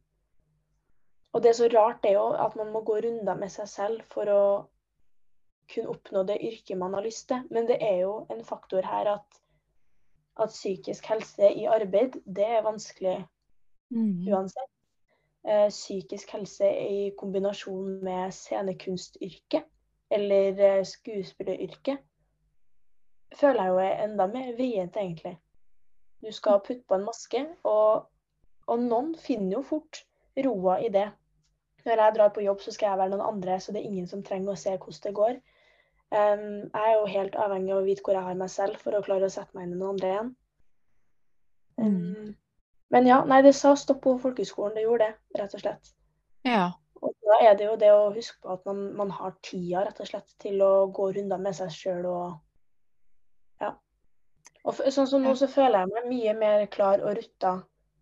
Og 1.36 1.44
det 1.44 1.52
er 1.52 1.58
så 1.58 1.68
rart 1.74 2.00
det 2.04 2.14
er 2.14 2.20
jo 2.22 2.30
at 2.40 2.56
man 2.56 2.72
må 2.72 2.82
gå 2.88 3.02
runder 3.04 3.36
med 3.40 3.52
seg 3.52 3.68
selv 3.68 4.06
for 4.14 4.32
å 4.32 4.44
kunne 5.72 5.92
oppnå 5.92 6.24
det 6.30 6.38
yrket 6.46 6.80
man 6.80 6.96
har 6.96 7.04
lyst 7.04 7.28
til. 7.32 7.44
Men 7.52 7.68
det 7.68 7.82
er 7.84 8.06
jo 8.06 8.14
en 8.32 8.46
faktor 8.48 8.86
her 8.88 9.10
at, 9.18 9.42
at 10.40 10.56
psykisk 10.56 11.10
helse 11.12 11.52
i 11.52 11.68
arbeid, 11.68 12.16
det 12.24 12.48
er 12.60 12.64
vanskelig 12.64 13.18
mm. 13.92 14.24
uansett. 14.32 14.72
Eh, 15.46 15.68
psykisk 15.70 16.32
helse 16.38 16.70
i 16.72 17.10
kombinasjon 17.20 18.00
med 18.06 18.32
scenekunstyrket 18.34 19.68
eller 20.13 20.59
eh, 20.59 20.83
skuespilleryrket 20.85 22.03
føler 23.35 23.63
jeg 23.63 23.74
jo 23.74 23.79
er 23.83 24.03
enda 24.05 24.27
mer 24.31 24.53
vrient, 24.55 24.97
egentlig. 24.97 25.35
Du 26.24 26.31
skal 26.31 26.62
putte 26.65 26.83
på 26.88 26.97
en 26.97 27.05
maske, 27.05 27.41
og, 27.63 28.05
og 28.67 28.79
noen 28.81 29.13
finner 29.19 29.57
jo 29.57 29.63
fort 29.65 30.05
roa 30.45 30.79
i 30.83 30.89
det. 30.93 31.09
Når 31.85 32.01
jeg 32.01 32.15
drar 32.15 32.31
på 32.33 32.45
jobb, 32.45 32.63
så 32.63 32.71
skal 32.74 32.89
jeg 32.89 33.01
være 33.01 33.13
noen 33.13 33.27
andre, 33.33 33.59
så 33.59 33.74
det 33.74 33.81
er 33.81 33.91
ingen 33.91 34.07
som 34.09 34.24
trenger 34.25 34.55
å 34.55 34.59
se 34.59 34.74
hvordan 34.74 35.03
det 35.03 35.13
går. 35.19 35.35
Um, 36.15 36.47
jeg 36.69 36.88
er 36.88 36.95
jo 36.95 37.12
helt 37.12 37.35
avhengig 37.41 37.74
av 37.74 37.81
å 37.81 37.85
vite 37.85 38.05
hvor 38.05 38.17
jeg 38.17 38.25
har 38.25 38.39
meg 38.39 38.50
selv, 38.53 38.79
for 38.81 38.95
å 38.95 39.03
klare 39.05 39.27
å 39.27 39.35
sette 39.35 39.57
meg 39.57 39.67
inn 39.67 39.75
i 39.75 39.79
noen 39.81 39.93
andre 39.95 40.12
igjen. 40.13 40.33
Um. 41.81 42.33
Men 42.93 43.09
ja, 43.09 43.19
nei, 43.27 43.41
det 43.43 43.55
sa 43.57 43.74
stopp 43.77 44.03
på 44.05 44.15
folkehøgskolen. 44.21 44.77
Det 44.77 44.85
gjorde 44.85 45.09
det, 45.09 45.39
rett 45.41 45.55
og 45.57 45.63
slett. 45.63 45.93
Ja. 46.45 46.65
Da 47.25 47.38
er 47.41 47.55
det 47.57 47.65
jo 47.67 47.75
det 47.79 47.91
å 47.93 48.09
huske 48.15 48.39
på 48.41 48.53
at 48.53 48.65
man, 48.69 48.81
man 48.97 49.12
har 49.13 49.35
tida 49.45 49.83
rett 49.85 50.00
og 50.01 50.09
slett 50.09 50.35
til 50.41 50.62
å 50.63 50.88
gå 50.93 51.12
runder 51.15 51.41
med 51.41 51.57
seg 51.57 51.74
sjøl 51.74 52.05
og 52.09 52.33
og 54.65 54.81
sånn 54.93 55.07
som 55.09 55.21
nå 55.21 55.35
så 55.38 55.47
føler 55.50 55.83
jeg 55.83 55.93
meg 55.93 56.09
mye 56.09 56.33
mer 56.39 56.65
klar 56.74 57.03
og 57.05 57.19
rutta 57.19 57.53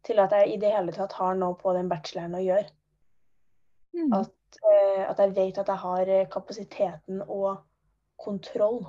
til 0.07 0.19
at 0.24 0.31
jeg 0.36 0.53
i 0.53 0.60
det 0.62 0.72
hele 0.72 0.95
tatt 0.95 1.15
har 1.19 1.36
noe 1.39 1.57
på 1.60 1.74
den 1.75 1.89
bacheloren 1.91 2.38
å 2.39 2.43
gjøre. 2.43 2.69
Mm. 3.93 4.13
At, 4.15 4.60
eh, 4.72 5.01
at, 5.05 5.19
jeg 5.19 5.33
vet 5.36 5.60
at 5.60 5.72
jeg 5.72 5.81
har 5.83 6.12
eh, 6.12 6.27
kapasiteten 6.31 7.24
og 7.27 7.63
kontroll, 8.19 8.81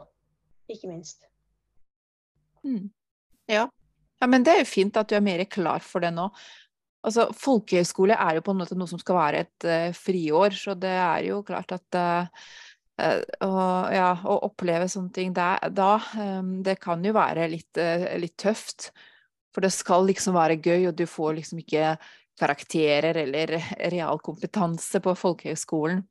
ikke 0.70 0.90
minst. 0.90 1.26
Mm. 2.62 2.92
Ja. 3.50 3.66
ja. 4.22 4.26
men 4.30 4.46
det 4.46 4.54
er 4.54 4.62
jo 4.62 4.70
fint 4.70 4.96
at 4.96 5.10
du 5.10 5.18
er 5.18 5.26
mer 5.26 5.42
klar 5.50 5.82
for 5.84 6.02
det 6.04 6.14
nå. 6.14 6.28
Altså, 7.04 7.28
Folkehøyskole 7.36 8.16
er 8.16 8.38
jo 8.38 8.44
på 8.44 8.54
en 8.54 8.62
måte 8.62 8.76
noe 8.78 8.88
som 8.90 9.00
skal 9.00 9.18
være 9.18 9.42
et 9.44 9.66
uh, 9.68 9.96
friår, 9.96 10.56
så 10.56 10.76
det 10.78 10.94
er 10.94 11.28
jo 11.30 11.42
klart 11.46 11.76
at 11.76 12.00
uh, 12.00 12.46
Uh, 12.94 13.90
ja, 13.90 14.12
å 14.22 14.36
oppleve 14.46 14.86
sånne 14.86 15.10
ting 15.10 15.32
der, 15.34 15.64
da, 15.74 15.96
um, 16.14 16.60
det 16.62 16.76
kan 16.78 17.02
jo 17.02 17.10
være 17.16 17.48
litt, 17.50 17.80
litt, 18.22 18.36
tøft. 18.38 18.92
For 19.50 19.66
det 19.66 19.72
skal 19.74 20.06
liksom 20.06 20.36
være 20.36 20.60
gøy, 20.62 20.86
og 20.92 20.94
du 21.00 21.02
får 21.10 21.32
liksom 21.40 21.58
ikke 21.64 21.96
karakterer 22.38 23.18
eller 23.24 23.56
realkompetanse 23.96 25.02
på 25.02 25.16
folkehøyskolen. 25.18 26.04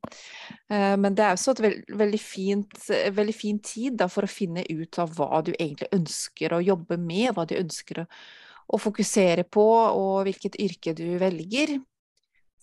Men 0.68 1.16
det 1.16 1.24
er 1.24 1.36
også 1.38 1.56
et 1.56 1.64
veld, 1.64 1.82
veldig, 2.04 2.20
fint, 2.20 2.78
veldig 3.16 3.36
fin 3.36 3.60
tid 3.64 3.98
da, 4.00 4.08
for 4.12 4.28
å 4.28 4.32
finne 4.32 4.64
ut 4.68 5.00
av 5.00 5.12
hva 5.16 5.40
du 5.44 5.54
egentlig 5.54 5.88
ønsker 5.96 6.52
å 6.52 6.62
jobbe 6.64 7.00
med, 7.00 7.32
hva 7.32 7.44
du 7.48 7.56
ønsker 7.60 8.04
å, 8.04 8.06
å 8.68 8.80
fokusere 8.80 9.44
på, 9.44 9.64
og 9.64 10.24
hvilket 10.28 10.58
yrke 10.62 10.94
du 10.96 11.06
velger. 11.20 11.76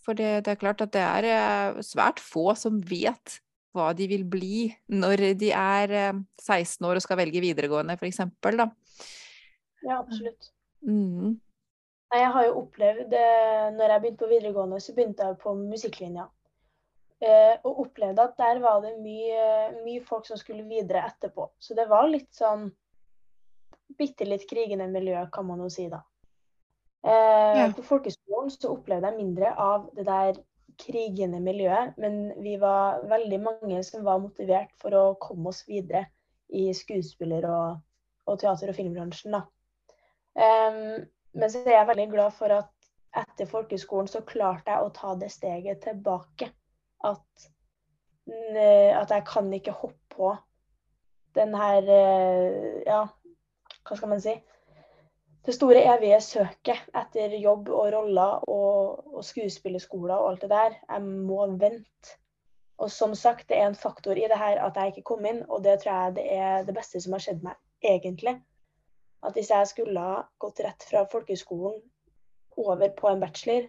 For 0.01 0.17
det, 0.17 0.45
det 0.45 0.55
er 0.55 0.61
klart 0.61 0.81
at 0.81 0.93
det 0.95 1.03
er 1.05 1.81
svært 1.85 2.21
få 2.23 2.51
som 2.57 2.79
vet 2.81 3.37
hva 3.71 3.91
de 3.95 4.07
vil 4.11 4.25
bli 4.27 4.65
når 4.91 5.31
de 5.39 5.51
er 5.55 5.93
16 6.41 6.57
eh, 6.57 6.89
år 6.89 6.99
og 6.99 7.05
skal 7.05 7.21
velge 7.21 7.43
videregående, 7.43 7.95
f.eks. 7.95 8.19
Ja, 9.85 10.01
absolutt. 10.01 10.51
Mm. 10.81 11.37
Jeg 12.11 12.27
har 12.33 12.45
jo 12.49 12.57
opplevd 12.65 13.13
når 13.77 13.93
jeg 13.93 14.03
begynte 14.03 14.23
på 14.25 14.31
videregående, 14.33 14.81
så 14.83 14.95
begynte 14.97 15.29
jeg 15.29 15.39
på 15.39 15.53
musikklinja. 15.55 16.27
Eh, 17.21 17.55
og 17.69 17.83
opplevde 17.85 18.23
at 18.23 18.39
der 18.39 18.59
var 18.63 18.79
det 18.81 18.95
mye, 18.97 19.41
mye 19.85 20.01
folk 20.01 20.25
som 20.25 20.39
skulle 20.41 20.65
videre 20.65 21.03
etterpå. 21.05 21.51
Så 21.61 21.77
det 21.77 21.85
var 21.89 22.09
litt 22.09 22.31
sånn 22.33 22.71
bitte 23.97 24.27
litt 24.27 24.47
krigende 24.49 24.87
miljø, 24.91 25.25
kan 25.33 25.47
man 25.47 25.61
jo 25.63 25.69
si 25.71 25.87
da. 25.91 26.01
Eh, 27.03 27.59
ja. 27.59 27.67
På 27.75 27.83
folkeskolen 27.85 28.51
så 28.53 28.73
opplevde 28.75 29.09
jeg 29.09 29.19
mindre 29.19 29.53
av 29.57 29.87
det 29.97 30.05
der 30.07 30.41
krigende 30.81 31.41
miljøet, 31.43 31.97
men 32.01 32.31
vi 32.41 32.55
var 32.61 33.03
veldig 33.09 33.39
mange 33.41 33.81
som 33.85 34.05
var 34.05 34.21
motivert 34.23 34.73
for 34.81 34.95
å 34.97 35.05
komme 35.21 35.51
oss 35.51 35.63
videre 35.67 36.05
i 36.51 36.69
skuespiller- 36.75 37.47
og, 37.49 37.81
og 38.27 38.39
teater- 38.41 38.71
og 38.71 38.77
filmbransjen. 38.77 39.35
Da. 39.35 39.43
Um, 40.35 41.01
men 41.37 41.51
så 41.51 41.63
er 41.65 41.77
jeg 41.79 41.89
veldig 41.91 42.07
glad 42.13 42.35
for 42.37 42.53
at 42.55 42.71
etter 43.21 43.49
folkeskolen 43.49 44.07
så 44.07 44.23
klarte 44.27 44.71
jeg 44.71 44.85
å 44.85 44.93
ta 44.95 45.15
det 45.19 45.31
steget 45.33 45.81
tilbake. 45.83 46.51
At, 47.03 47.47
at 48.29 49.11
jeg 49.11 49.25
kan 49.27 49.49
ikke 49.53 49.75
hoppe 49.75 49.97
på 50.11 50.35
den 51.35 51.55
her 51.55 51.87
eh, 51.89 52.83
Ja, 52.85 53.07
hva 53.87 53.97
skal 53.97 54.11
man 54.13 54.23
si? 54.23 54.35
det 55.45 55.55
store 55.55 55.81
evige 55.95 56.19
søket 56.21 56.89
etter 56.97 57.33
jobb 57.41 57.69
og 57.73 57.87
roller 57.95 58.43
og, 58.49 59.07
og 59.15 59.23
skuespillerskoler 59.25 60.13
og 60.15 60.29
alt 60.31 60.43
det 60.45 60.49
der. 60.51 60.75
Jeg 60.89 61.01
må 61.01 61.47
vente. 61.57 62.17
Og 62.81 62.91
som 62.91 63.15
sagt, 63.15 63.49
det 63.49 63.57
er 63.57 63.67
en 63.69 63.77
faktor 63.77 64.17
i 64.17 64.29
det 64.29 64.37
her 64.37 64.61
at 64.61 64.77
jeg 64.77 64.93
ikke 64.93 65.07
kom 65.11 65.25
inn, 65.25 65.43
og 65.49 65.63
det 65.63 65.79
tror 65.81 65.93
jeg 65.93 66.15
det 66.15 66.25
er 66.33 66.63
det 66.65 66.73
beste 66.77 67.01
som 67.01 67.13
har 67.13 67.21
skjedd 67.21 67.43
meg, 67.45 67.57
egentlig. 67.85 68.35
At 69.21 69.37
hvis 69.37 69.51
jeg 69.53 69.67
skulle 69.69 70.01
ha 70.01 70.23
gått 70.41 70.63
rett 70.65 70.85
fra 70.89 71.03
folkehøyskolen 71.11 71.77
over 72.57 72.93
på 72.97 73.09
en 73.09 73.21
bachelor, 73.21 73.67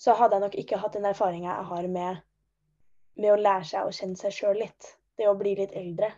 så 0.00 0.14
hadde 0.16 0.36
jeg 0.36 0.46
nok 0.46 0.56
ikke 0.62 0.80
hatt 0.80 0.96
den 0.96 1.08
erfaringa 1.08 1.50
jeg 1.50 1.68
har 1.72 1.90
med, 1.98 2.22
med, 3.16 3.30
å 3.32 3.40
lære 3.40 3.68
seg 3.72 3.88
å 3.88 3.92
kjenne 3.92 4.20
seg 4.20 4.36
sjøl 4.36 4.60
litt. 4.62 4.94
Det 5.18 5.28
å 5.28 5.36
bli 5.36 5.56
litt 5.58 5.74
eldre. 5.76 6.12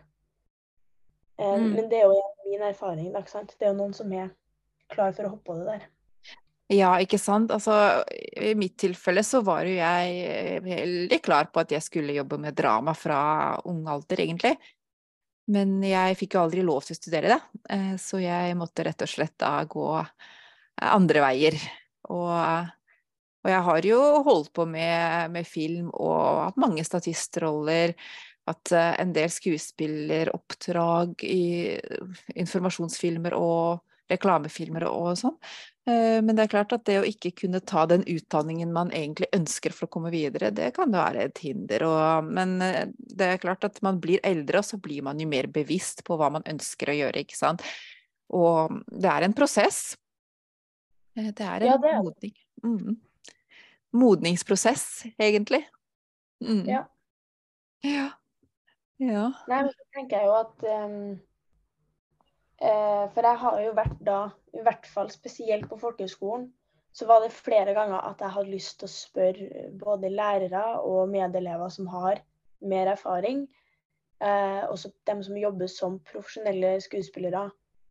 Um, 1.37 1.67
mm. 1.67 1.71
Men 1.77 1.89
det 1.91 2.01
er 2.01 2.11
jo 2.11 2.19
min 2.49 2.67
erfaring. 2.67 3.09
Det 3.13 3.65
er 3.65 3.71
jo 3.71 3.77
noen 3.79 3.95
som 3.97 4.11
er 4.13 4.31
klar 4.91 5.15
for 5.15 5.27
å 5.27 5.33
hoppe 5.35 5.51
på 5.51 5.57
det 5.59 5.67
der. 5.71 5.89
Ja, 6.71 6.91
ikke 7.03 7.19
sant. 7.19 7.51
Altså, 7.51 7.73
I 8.39 8.53
mitt 8.55 8.77
tilfelle 8.79 9.23
så 9.27 9.41
var 9.43 9.65
jo 9.67 9.73
jeg 9.75 10.61
veldig 10.63 11.19
klar 11.23 11.49
på 11.51 11.63
at 11.63 11.73
jeg 11.75 11.83
skulle 11.83 12.15
jobbe 12.15 12.39
med 12.39 12.55
drama 12.55 12.93
fra 12.95 13.21
ung 13.67 13.83
alder, 13.91 14.23
egentlig. 14.23 14.53
Men 15.51 15.81
jeg 15.83 16.15
fikk 16.19 16.37
jo 16.37 16.45
aldri 16.45 16.63
lov 16.63 16.85
til 16.85 16.95
å 16.95 16.99
studere 17.01 17.33
det, 17.33 17.39
eh, 17.75 17.95
så 17.99 18.21
jeg 18.21 18.55
måtte 18.55 18.85
rett 18.87 19.03
og 19.03 19.09
slett 19.09 19.35
da 19.41 19.57
gå 19.67 19.87
andre 20.87 21.23
veier. 21.25 21.57
Og, 22.13 22.31
og 23.43 23.51
jeg 23.51 23.63
har 23.67 23.87
jo 23.89 24.01
holdt 24.27 24.53
på 24.55 24.65
med, 24.69 25.33
med 25.33 25.47
film 25.49 25.89
og 25.91 26.45
hatt 26.45 26.61
mange 26.61 26.85
statistroller 26.87 27.97
hatt 28.51 28.73
eh, 28.75 28.93
en 29.01 29.13
del 29.15 29.31
skuespilleroppdrag 29.31 31.23
i 31.27 31.79
informasjonsfilmer 32.43 33.35
og 33.37 33.81
reklamefilmer 34.11 34.85
og 34.89 35.13
sånn. 35.19 35.37
Eh, 35.89 36.19
men 36.21 36.35
det 36.35 36.45
er 36.45 36.51
klart 36.51 36.75
at 36.75 36.83
det 36.85 36.99
å 37.01 37.07
ikke 37.07 37.33
kunne 37.43 37.61
ta 37.65 37.87
den 37.89 38.03
utdanningen 38.09 38.73
man 38.73 38.91
egentlig 38.95 39.31
ønsker 39.35 39.73
for 39.73 39.87
å 39.87 39.93
komme 39.95 40.11
videre, 40.13 40.51
det 40.53 40.71
kan 40.75 40.93
være 40.93 41.25
et 41.29 41.41
hinder. 41.45 41.87
Og, 41.87 42.29
men 42.29 42.57
eh, 42.65 42.83
det 42.97 43.31
er 43.33 43.41
klart 43.41 43.65
at 43.67 43.81
man 43.85 44.01
blir 44.03 44.21
eldre, 44.27 44.61
og 44.61 44.67
så 44.67 44.79
blir 44.81 45.05
man 45.07 45.21
jo 45.21 45.29
mer 45.31 45.49
bevisst 45.51 46.05
på 46.07 46.19
hva 46.19 46.31
man 46.33 46.45
ønsker 46.49 46.91
å 46.91 46.97
gjøre, 46.99 47.25
ikke 47.25 47.39
sant. 47.39 47.65
Og 48.31 48.77
det 48.91 49.11
er 49.11 49.27
en 49.27 49.37
prosess. 49.37 49.81
Eh, 51.17 51.31
det 51.31 51.47
er 51.47 51.65
en 51.65 51.73
ja, 51.73 51.79
det 51.81 51.93
er. 51.95 52.01
modning. 52.05 52.35
Mm. 52.63 52.99
Modningsprosess, 54.01 54.85
egentlig. 55.19 55.65
Mm. 56.45 56.63
Ja. 56.69 56.85
ja. 57.85 58.09
Ja. 59.01 59.27
Nei, 59.49 59.63
men 59.65 59.73
så 59.73 59.85
tenker 59.95 60.21
jeg 60.21 60.29
jo 60.29 60.39
at 60.39 60.65
um 60.71 60.97
Eh, 62.61 63.05
for 63.13 63.25
jeg 63.25 63.41
har 63.41 63.61
jo 63.63 63.69
vært 63.73 64.01
da, 64.05 64.17
i 64.53 64.61
hvert 64.61 64.85
fall 64.93 65.07
spesielt 65.09 65.65
på 65.69 65.79
folkehøgskolen, 65.81 66.45
så 66.93 67.07
var 67.09 67.23
det 67.23 67.33
flere 67.33 67.73
ganger 67.73 68.03
at 68.05 68.21
jeg 68.21 68.35
hadde 68.35 68.51
lyst 68.53 68.77
til 68.79 68.89
å 68.89 68.93
spørre 68.93 69.63
både 69.81 70.11
lærere 70.13 70.61
og 70.85 71.09
medelever 71.09 71.71
som 71.73 71.87
har 71.89 72.21
mer 72.61 72.91
erfaring, 72.91 73.47
eh, 74.21 74.61
også 74.67 74.91
dem 75.09 75.23
som 75.25 75.39
jobber 75.39 75.71
som 75.71 75.97
profesjonelle 76.11 76.75
skuespillere 76.85 77.47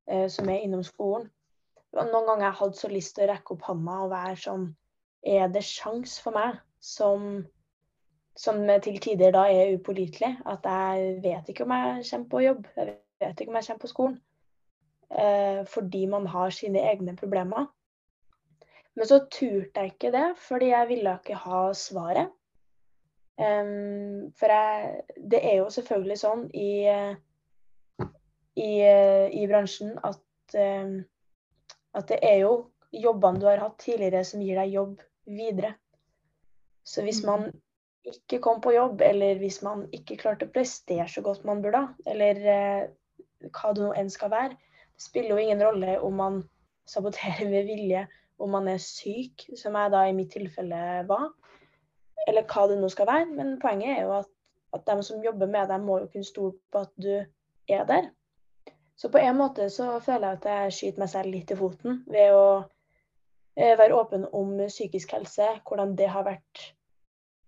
eh, 0.06 0.28
som 0.30 0.48
er 0.52 0.62
innom 0.62 0.84
skolen. 0.86 1.26
Noen 1.96 2.28
ganger 2.28 2.46
jeg 2.46 2.58
hadde 2.60 2.78
så 2.78 2.92
lyst 2.92 3.16
til 3.16 3.26
å 3.26 3.32
rekke 3.32 3.56
opp 3.56 3.66
hånda 3.66 3.96
og 4.04 4.12
være 4.12 4.36
sånn 4.38 4.68
Er 5.26 5.50
det 5.52 5.60
sjans 5.66 6.14
for 6.22 6.32
meg, 6.32 6.60
som, 6.80 7.42
som 8.37 8.62
til 8.82 8.99
tider 9.02 9.34
da 9.34 9.44
er 9.50 9.75
upålitelig, 9.76 10.37
at 10.46 10.64
jeg 10.64 11.20
vet 11.25 11.49
ikke 11.49 11.64
om 11.66 11.75
jeg 11.75 12.04
kommer 12.10 12.28
på 12.30 12.42
jobb, 12.44 12.66
jeg 12.76 12.96
vet 13.20 13.40
ikke 13.40 13.50
om 13.50 13.58
jeg 13.58 13.66
kommer 13.66 13.82
på 13.82 13.90
skolen 13.90 14.16
eh, 15.10 15.62
fordi 15.68 16.06
man 16.06 16.26
har 16.26 16.50
sine 16.54 16.82
egne 16.92 17.16
problemer. 17.16 17.66
Men 18.96 19.06
så 19.06 19.20
turte 19.30 19.80
jeg 19.80 19.92
ikke 19.94 20.12
det, 20.12 20.26
fordi 20.38 20.70
jeg 20.72 20.88
ville 20.88 21.16
ikke 21.20 21.34
ha 21.34 21.60
svaret. 21.72 22.30
Um, 23.40 24.32
for 24.37 24.52
jeg, 24.52 25.00
det 25.30 25.38
er 25.40 25.54
jo 25.62 25.70
selvfølgelig 25.72 26.16
sånn 26.20 26.42
i, 26.52 26.72
i, 28.60 28.72
i 29.40 29.46
bransjen 29.49 29.94
at 30.04 30.58
eh, 30.60 30.99
at 31.94 32.10
det 32.10 32.18
er 32.22 32.42
jo 32.44 32.52
jobbene 32.94 33.40
du 33.40 33.49
har 33.49 33.62
hatt 33.62 33.78
tidligere 33.82 34.22
som 34.26 34.42
gir 34.44 34.58
deg 34.60 34.75
jobb 34.75 35.00
videre. 35.26 35.75
Så 36.87 37.02
hvis 37.06 37.22
man 37.26 37.50
Mm. 37.50 37.60
Ikke 38.09 38.40
kom 38.42 38.61
på 38.64 38.73
jobb, 38.75 39.02
eller 39.04 39.38
hvis 39.40 39.61
man 39.62 39.85
ikke 39.97 40.19
klarte 40.21 40.49
å 40.49 40.52
prestere 40.52 41.07
så 41.11 41.23
godt 41.25 41.45
man 41.49 41.61
burde, 41.64 41.83
eller 42.09 42.40
eh, 42.54 42.87
hva 43.50 43.73
det 43.76 43.85
nå 43.85 43.92
enn 43.97 44.11
skal 44.12 44.33
være, 44.33 44.57
det 44.57 45.04
spiller 45.04 45.35
jo 45.35 45.42
ingen 45.42 45.62
rolle 45.64 45.99
om 46.04 46.16
man 46.21 46.40
saboterer 46.88 47.49
med 47.50 47.69
vilje, 47.69 48.07
om 48.40 48.54
man 48.57 48.69
er 48.73 48.80
syk, 48.80 49.45
som 49.59 49.76
jeg 49.76 49.92
da 49.92 50.07
i 50.09 50.16
mitt 50.16 50.33
tilfelle 50.33 50.80
var, 51.09 51.28
eller 52.28 52.47
hva 52.49 52.66
det 52.71 52.78
nå 52.80 52.88
skal 52.92 53.09
være. 53.11 53.28
Men 53.37 53.59
poenget 53.61 53.99
er 53.99 54.02
jo 54.07 54.16
at, 54.21 54.30
at 54.76 54.87
de 54.88 55.04
som 55.04 55.23
jobber 55.25 55.50
med 55.50 55.69
deg, 55.69 55.85
må 55.85 56.00
jo 56.00 56.09
kunne 56.12 56.28
stole 56.28 56.57
på 56.73 56.85
at 56.87 56.92
du 56.97 57.12
er 57.69 57.87
der. 57.88 58.11
Så 59.00 59.09
på 59.12 59.21
en 59.21 59.38
måte 59.38 59.71
så 59.73 59.95
føler 60.04 60.35
jeg 60.35 60.40
at 60.40 60.50
jeg 60.50 60.76
skyter 60.76 61.02
meg 61.04 61.12
selv 61.12 61.33
litt 61.33 61.52
i 61.52 61.57
foten 61.57 62.02
ved 62.11 62.35
å 62.37 62.45
eh, 63.57 63.76
være 63.80 63.97
åpen 63.97 64.26
om 64.37 64.59
psykisk 64.66 65.14
helse, 65.16 65.47
hvordan 65.69 65.95
det 65.97 66.11
har 66.12 66.26
vært 66.26 66.66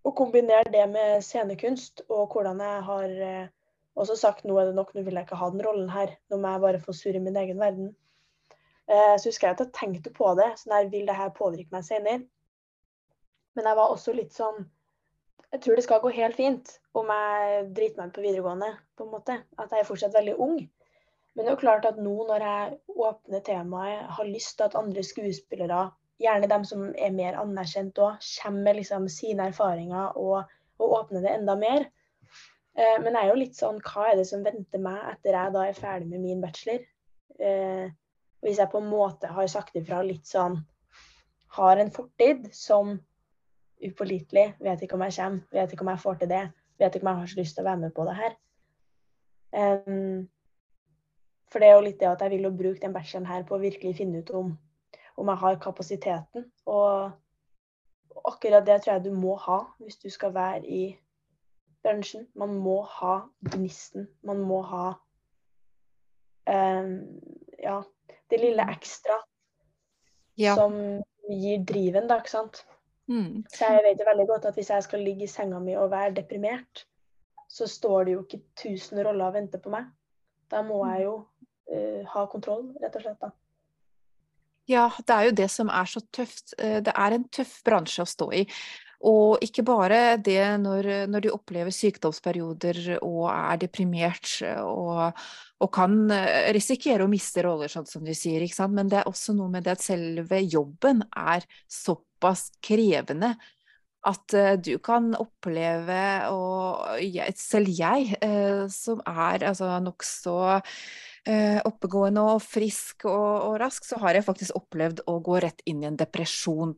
å 0.03 0.13
kombinere 0.19 0.71
det 0.73 0.85
med 0.91 1.23
scenekunst, 1.25 2.05
og 2.11 2.35
hvordan 2.35 2.61
jeg 2.63 2.85
har 2.89 3.17
eh, 3.29 3.51
også 3.99 4.17
sagt 4.19 4.47
nå 4.49 4.57
er 4.59 4.71
det 4.71 4.77
nok, 4.79 4.93
nå 4.95 5.05
vil 5.07 5.19
jeg 5.19 5.29
ikke 5.29 5.39
ha 5.39 5.51
den 5.53 5.65
rollen 5.65 5.91
her, 5.93 6.17
nå 6.31 6.39
må 6.41 6.55
jeg 6.55 6.65
bare 6.65 6.83
få 6.83 6.95
surre 6.97 7.23
min 7.23 7.39
egen 7.39 7.61
verden. 7.63 7.93
Eh, 8.91 9.15
så 9.17 9.31
husker 9.31 9.49
jeg 9.49 9.57
at 9.57 9.65
jeg 9.67 9.75
tenkte 9.79 10.15
på 10.15 10.33
det, 10.39 10.51
sånn 10.61 10.77
her, 10.77 10.91
vil 10.93 11.07
det 11.09 11.19
her 11.19 11.35
påvirke 11.37 11.75
meg 11.75 11.87
senere? 11.87 12.25
Men 13.57 13.69
jeg 13.69 13.79
var 13.79 13.93
også 13.93 14.15
litt 14.17 14.33
sånn 14.33 14.65
Jeg 15.53 15.61
tror 15.61 15.77
det 15.77 15.83
skal 15.85 16.01
gå 16.01 16.09
helt 16.17 16.39
fint 16.39 16.71
om 16.97 17.11
jeg 17.13 17.65
driter 17.77 17.99
meg 18.01 18.09
ut 18.09 18.15
på 18.17 18.23
videregående, 18.25 18.71
på 18.97 19.05
en 19.05 19.11
måte. 19.13 19.35
At 19.61 19.75
jeg 19.75 19.83
er 19.83 19.89
fortsatt 19.89 20.15
veldig 20.17 20.39
ung. 20.41 20.55
Men 21.35 21.45
det 21.45 21.51
er 21.51 21.53
jo 21.53 21.61
klart 21.61 21.85
at 21.85 21.99
nå 22.01 22.15
når 22.25 22.45
jeg 22.47 22.79
åpner 22.89 23.43
temaet, 23.45 24.07
har 24.17 24.31
lyst 24.31 24.55
til 24.57 24.65
at 24.65 24.79
andre 24.81 25.05
skuespillere, 25.05 25.83
gjerne 26.23 26.49
dem 26.51 26.65
som 26.67 26.85
er 26.95 27.15
mer 27.15 27.39
anerkjent 27.41 27.99
òg, 28.03 28.23
kommer 28.43 28.69
med 28.69 28.79
liksom 28.81 29.09
sine 29.13 29.51
erfaringer 29.51 30.19
og, 30.21 30.51
og 30.81 30.97
åpner 31.01 31.25
det 31.25 31.35
enda 31.37 31.57
mer. 31.59 31.89
Eh, 32.79 32.99
men 33.03 33.13
jeg 33.13 33.23
er 33.25 33.31
jo 33.33 33.41
litt 33.41 33.59
sånn, 33.59 33.81
hva 33.85 34.11
er 34.11 34.19
det 34.21 34.27
som 34.29 34.45
venter 34.47 34.83
meg 34.83 35.01
etter 35.13 35.37
jeg 35.37 35.55
da 35.57 35.67
er 35.69 35.79
ferdig 35.79 36.09
med 36.13 36.25
min 36.25 36.43
bachelor? 36.45 36.85
Eh, 37.43 37.87
hvis 38.43 38.59
jeg 38.59 38.73
på 38.73 38.81
en 38.83 38.91
måte 38.91 39.31
har 39.31 39.49
sagt 39.51 39.77
ifra 39.79 40.03
litt 40.05 40.27
sånn 40.29 40.59
Har 41.53 41.79
en 41.79 41.91
fortid 41.93 42.47
som 42.57 42.95
upålitelig, 43.83 44.55
vet 44.63 44.85
ikke 44.85 44.97
om 44.97 45.03
jeg 45.05 45.17
kommer, 45.19 45.43
vet 45.53 45.73
ikke 45.75 45.85
om 45.85 45.91
jeg 45.93 46.01
får 46.01 46.21
til 46.21 46.31
det, 46.31 46.45
vet 46.81 46.95
ikke 46.97 47.05
om 47.05 47.11
jeg 47.11 47.21
har 47.21 47.31
så 47.33 47.41
lyst 47.41 47.57
til 47.57 47.65
å 47.65 47.67
være 47.67 47.81
med 47.83 47.93
på 47.97 48.07
det 48.09 48.15
her. 48.17 48.37
Um, 49.53 50.23
for 51.53 51.61
det 51.61 51.69
er 51.69 51.77
jo 51.77 51.85
litt 51.85 51.99
det 52.01 52.09
at 52.09 52.23
jeg 52.25 52.33
vil 52.33 52.47
jo 52.49 52.55
bruke 52.57 52.81
den 52.81 52.95
bacheloren 52.95 53.29
her 53.29 53.45
på 53.45 53.59
å 53.59 53.61
virkelig 53.61 53.99
finne 53.99 54.23
ut 54.23 54.33
om, 54.39 54.55
om 55.17 55.29
jeg 55.29 55.41
har 55.43 55.61
kapasiteten. 55.63 56.47
Og, 56.67 57.13
akkurat 58.29 58.67
det 58.67 58.83
tror 58.83 58.95
jeg 58.95 59.05
du 59.05 59.15
må 59.17 59.37
ha 59.41 59.63
hvis 59.81 59.97
du 60.03 60.11
skal 60.13 60.35
være 60.35 60.67
i 60.67 60.83
bransjen. 61.83 62.29
Man 62.39 62.55
må 62.63 62.83
ha 62.87 63.23
gnisten. 63.51 64.09
Man 64.23 64.43
må 64.47 64.61
ha 64.69 64.93
um, 66.47 66.93
ja, 67.59 67.83
det 68.31 68.41
lille 68.41 68.69
ekstra 68.71 69.19
Ja. 70.39 70.55
som 70.57 70.73
gir 71.29 71.65
driven, 71.69 72.07
da, 72.09 72.17
ikke 72.23 72.31
sant. 72.31 72.63
Mm. 73.11 73.43
Så 73.53 73.69
jeg 73.69 73.83
vet 73.85 74.01
jo 74.01 74.07
veldig 74.09 74.27
godt 74.31 74.47
at 74.49 74.57
hvis 74.57 74.71
jeg 74.71 74.83
skal 74.87 75.03
ligge 75.05 75.27
i 75.27 75.31
senga 75.31 75.59
mi 75.61 75.75
og 75.77 75.91
være 75.91 76.15
deprimert, 76.17 76.87
så 77.53 77.67
står 77.69 78.05
det 78.05 78.15
jo 78.15 78.23
ikke 78.23 78.41
tusen 78.57 79.03
roller 79.05 79.27
og 79.29 79.35
venter 79.35 79.61
på 79.61 79.73
meg. 79.75 79.91
Da 80.51 80.63
må 80.65 80.81
jeg 80.89 81.05
jo 81.05 81.15
uh, 81.21 82.01
ha 82.15 82.25
kontroll, 82.33 82.71
rett 82.81 82.97
og 82.97 83.05
slett. 83.05 83.21
da. 83.21 83.31
Ja, 84.73 84.87
det 85.07 85.15
er 85.17 85.29
jo 85.29 85.35
det 85.43 85.51
som 85.53 85.71
er 85.73 85.89
så 85.91 86.03
tøft. 86.15 86.55
Eh, 86.59 86.81
Det 86.85 86.95
er 86.95 87.17
en 87.17 87.29
tøff 87.29 87.61
bransje 87.67 88.05
å 88.05 88.09
stå 88.09 88.31
i. 88.43 88.47
Og 89.03 89.43
ikke 89.43 89.65
bare 89.67 90.17
det 90.23 90.39
når, 90.63 90.89
når 91.11 91.25
du 91.25 91.31
opplever 91.33 91.75
sykdomsperioder 91.75 93.01
og 93.03 93.25
er 93.33 93.59
deprimert 93.65 94.37
og, 94.63 95.19
og 95.59 95.73
kan 95.75 95.97
eh, 96.15 96.53
risikere 96.55 97.03
å 97.03 97.11
miste 97.11 97.43
roller, 97.43 97.73
sånn 97.73 97.89
som 97.91 98.07
du 98.07 98.13
sier, 98.15 98.45
ikke 98.47 98.61
sant? 98.61 98.77
men 98.79 98.93
det 98.93 99.01
er 99.01 99.11
også 99.11 99.35
noe 99.35 99.51
med 99.51 99.67
det 99.67 99.75
at 99.75 99.83
selve 99.83 100.39
jobben 100.47 101.03
er 101.19 101.43
såpass 101.67 102.53
krevende 102.63 103.35
at 104.07 104.35
eh, 104.35 104.55
du 104.59 104.77
kan 104.83 105.13
oppleve, 105.19 105.99
og 106.35 107.35
selv 107.39 107.71
jeg, 107.71 108.17
eh, 108.23 108.65
som 108.73 109.03
er 109.07 109.45
altså 109.53 109.77
nokså 109.83 110.37
eh, 110.57 110.83
oppegående 111.69 112.23
og 112.27 112.41
frisk 112.43 113.05
og, 113.07 113.47
og 113.47 113.57
rask, 113.63 113.85
så 113.87 114.01
har 114.03 114.17
jeg 114.17 114.27
faktisk 114.27 114.57
opplevd 114.59 115.05
å 115.07 115.21
gå 115.23 115.39
rett 115.45 115.63
inn 115.71 115.85
i 115.85 115.87
en 115.87 115.99
depresjon 115.99 116.75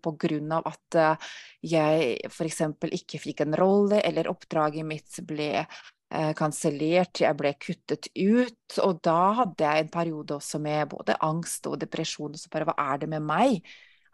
av 0.53 0.69
at 0.69 0.99
eh, 1.01 1.31
jeg 1.65 2.19
f.eks. 2.29 2.61
ikke 3.01 3.21
fikk 3.23 3.41
en 3.41 3.57
rolle, 3.57 4.03
eller 4.05 4.29
oppdraget 4.29 4.85
mitt 4.85 5.21
ble 5.25 5.49
eh, 5.65 6.33
kansellert, 6.37 7.23
jeg 7.25 7.39
ble 7.39 7.55
kuttet 7.57 8.11
ut. 8.15 8.79
Og 8.85 9.01
da 9.03 9.33
hadde 9.41 9.65
jeg 9.65 9.85
en 9.87 9.93
periode 9.97 10.37
også 10.37 10.61
med 10.61 10.93
både 10.93 11.17
angst 11.25 11.67
og 11.67 11.81
depresjon. 11.81 12.35
Og 12.35 12.41
så 12.41 12.53
bare 12.53 12.69
hva 12.69 12.77
er 12.93 13.05
det 13.05 13.11
med 13.15 13.25
meg? 13.25 13.63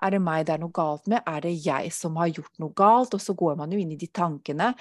Er 0.01 0.15
det 0.15 0.23
meg 0.25 0.47
det 0.47 0.55
er 0.55 0.63
noe 0.63 0.73
galt 0.73 1.11
med? 1.11 1.25
Er 1.29 1.43
det 1.45 1.57
jeg 1.59 1.91
som 1.93 2.17
har 2.21 2.31
gjort 2.31 2.55
noe 2.63 2.73
galt? 2.77 3.17
Og 3.17 3.21
så 3.21 3.35
går 3.35 3.59
man 3.59 3.73
jo 3.73 3.81
inn 3.81 3.93
i 3.93 4.01
de 4.01 4.09
tankene. 4.09 4.73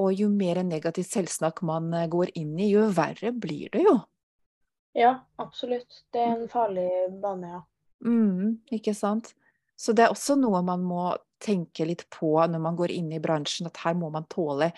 Og 0.00 0.16
jo 0.16 0.30
mer 0.32 0.62
negativt 0.64 1.12
selvsnakk 1.12 1.60
man 1.68 1.92
eh, 1.92 2.08
går 2.08 2.32
inn 2.40 2.56
i, 2.56 2.72
jo 2.72 2.88
verre 2.96 3.34
blir 3.36 3.68
det 3.74 3.84
jo. 3.84 3.98
Ja, 4.92 5.12
absolutt. 5.40 6.02
Det 6.12 6.20
er 6.20 6.34
en 6.36 6.48
farlig 6.52 6.88
bane, 7.22 7.54
ja. 7.56 7.62
Mm, 8.04 8.58
ikke 8.74 8.94
sant? 8.94 9.32
Så 9.78 9.94
det 9.96 10.04
er 10.04 10.12
også 10.12 10.36
noe 10.38 10.60
man 10.66 10.82
må 10.84 11.12
tenke 11.42 11.86
litt 11.88 12.04
på 12.12 12.34
når 12.46 12.60
man 12.62 12.76
går 12.78 12.92
inn 12.94 13.10
i 13.14 13.22
bransjen, 13.22 13.70
at 13.70 13.80
her 13.82 13.96
må 13.98 14.10
man 14.14 14.28
tåle 14.30 14.70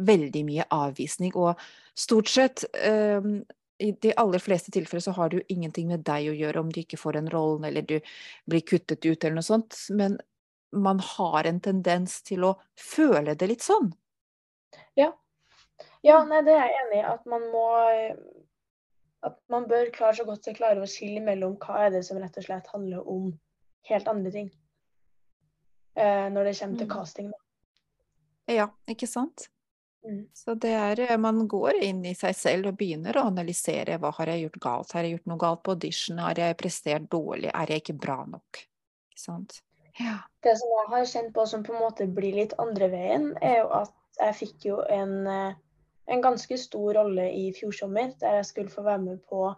veldig 0.00 0.42
mye 0.48 0.66
avvisning. 0.74 1.32
Og 1.38 1.60
stort 1.96 2.28
sett, 2.32 2.64
um, 2.84 3.40
i 3.80 3.92
de 3.92 4.12
aller 4.20 4.42
fleste 4.42 4.72
tilfeller 4.74 5.04
så 5.04 5.14
har 5.16 5.30
det 5.30 5.40
jo 5.40 5.54
ingenting 5.54 5.88
med 5.88 6.04
deg 6.04 6.28
å 6.28 6.36
gjøre 6.36 6.60
om 6.60 6.72
du 6.72 6.82
ikke 6.82 7.00
får 7.00 7.20
en 7.20 7.30
rollen 7.32 7.64
eller 7.70 7.86
du 7.88 7.96
blir 8.50 8.66
kuttet 8.66 9.06
ut 9.06 9.24
eller 9.24 9.38
noe 9.38 9.46
sånt, 9.46 9.78
men 9.96 10.18
man 10.76 11.00
har 11.02 11.48
en 11.48 11.60
tendens 11.64 12.20
til 12.26 12.44
å 12.46 12.52
føle 12.78 13.34
det 13.34 13.48
litt 13.50 13.64
sånn. 13.64 13.88
Ja, 14.98 15.08
ja 16.06 16.20
nei, 16.28 16.44
det 16.46 16.54
er 16.54 16.68
jeg 16.68 16.84
enig 16.84 17.00
i. 17.00 17.06
At 17.14 17.24
man 17.28 17.48
må 17.50 17.66
At 19.22 19.36
man 19.52 19.66
bør 19.68 19.90
klare 19.92 20.16
så 20.16 20.24
godt 20.24 20.44
seg 20.48 20.56
klare 20.56 20.80
å 20.80 20.88
skille 20.88 21.20
mellom 21.20 21.58
hva 21.60 21.86
er 21.86 21.90
det 21.90 22.04
som 22.06 22.16
rett 22.18 22.36
og 22.40 22.46
slett 22.46 22.66
handler 22.72 23.06
om 23.08 23.30
helt 23.90 24.08
andre 24.08 24.30
ting. 24.32 24.50
Eh, 25.96 26.28
når 26.32 26.44
det 26.44 26.58
kommer 26.60 26.78
til 26.78 26.86
Mm. 26.86 26.92
casting, 26.94 27.30
da. 27.30 27.38
Ja, 28.54 28.68
ikke 28.88 29.06
sant? 29.06 29.48
Mm. 30.06 30.28
Så 30.32 30.54
det 30.58 30.70
er, 30.72 31.00
eh, 31.12 31.16
man 31.18 31.46
går 31.46 31.82
inn 31.82 32.04
i 32.06 32.14
seg 32.14 32.34
selv 32.34 32.66
og 32.68 32.76
begynner 32.78 33.12
å 33.12 33.26
analysere 33.28 33.98
hva 34.00 34.12
har 34.16 34.26
jeg 34.26 34.48
gjort 34.48 34.60
galt, 34.60 34.92
har 34.92 35.02
jeg 35.02 35.18
gjort 35.18 35.26
noe 35.26 35.38
galt 35.38 35.62
på 35.62 35.72
audition, 35.72 36.18
har 36.18 36.34
jeg 36.34 36.56
prestert 36.56 37.08
dårlig, 37.10 37.50
er 37.52 37.66
jeg 37.66 37.82
ikke 37.82 38.00
bra 38.00 38.24
nok? 38.24 38.62
Ikke 39.10 39.20
sant? 39.20 39.60
Ja. 40.00 40.20
Det 40.42 40.56
som 40.56 40.68
jeg 40.70 40.88
har 40.88 41.04
kjent 41.04 41.32
på 41.34 41.46
som 41.46 41.62
på 41.62 41.74
en 41.74 41.82
måte 41.82 42.06
blir 42.14 42.32
litt 42.34 42.54
andre 42.58 42.88
veien, 42.88 43.36
er 43.42 43.58
jo 43.58 43.68
at 43.68 43.92
jeg 44.18 44.34
fikk 44.34 44.64
jo 44.64 44.80
en, 44.88 45.26
eh, 45.26 45.54
en 46.10 46.22
ganske 46.22 46.58
stor 46.58 46.94
rolle 46.98 47.28
i 47.32 47.50
fjor 47.54 47.74
sommer, 47.76 48.14
der 48.20 48.40
jeg 48.40 48.48
skulle 48.48 48.72
få 48.72 48.82
være 48.82 49.02
med 49.04 49.20
på 49.30 49.52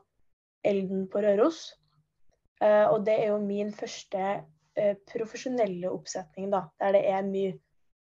Elden 0.65 1.07
på 1.11 1.23
Røros. 1.25 1.73
Eh, 2.63 2.87
og 2.87 3.07
det 3.07 3.17
er 3.19 3.33
jo 3.33 3.39
min 3.43 3.73
første 3.75 4.27
eh, 4.77 4.97
profesjonelle 5.11 5.91
oppsetning, 5.91 6.53
da, 6.53 6.67
der 6.81 6.97
det 6.97 7.03
er 7.11 7.27
mye 7.27 7.57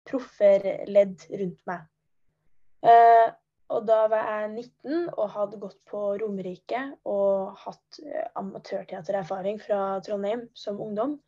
profferledd 0.09 1.29
rundt 1.43 1.61
meg. 1.69 1.85
Eh, 2.89 3.29
og 3.69 3.85
da 3.85 3.99
var 4.09 4.25
jeg 4.33 4.51
19 4.55 5.09
og 5.11 5.27
hadde 5.35 5.61
gått 5.61 5.79
på 5.91 6.01
Romerike 6.23 6.81
og 7.05 7.59
hatt 7.61 7.99
amatørteatererfaring 8.41 9.61
fra 9.61 9.99
Trondheim 10.07 10.47
som 10.57 10.81
ungdom. 10.81 11.19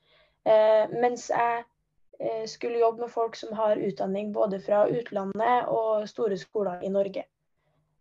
Mens 0.95 1.27
jeg 1.29 1.67
skulle 2.49 2.83
jobbe 2.83 3.07
med 3.07 3.13
folk 3.13 3.37
som 3.37 3.53
har 3.57 3.81
utdanning 3.81 4.33
både 4.33 4.59
fra 4.61 4.83
utlandet 4.93 5.71
og 5.73 6.09
store 6.09 6.37
skoler 6.37 6.83
i 6.85 6.91
Norge. 6.93 7.25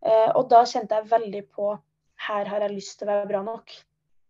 Eh, 0.03 0.32
og 0.36 0.49
da 0.51 0.63
kjente 0.67 0.97
jeg 0.97 1.12
veldig 1.12 1.43
på 1.55 1.69
her 2.27 2.49
har 2.51 2.65
jeg 2.65 2.75
lyst 2.75 2.99
til 2.99 3.08
å 3.08 3.13
være 3.13 3.29
bra 3.29 3.43
nok. 3.47 3.71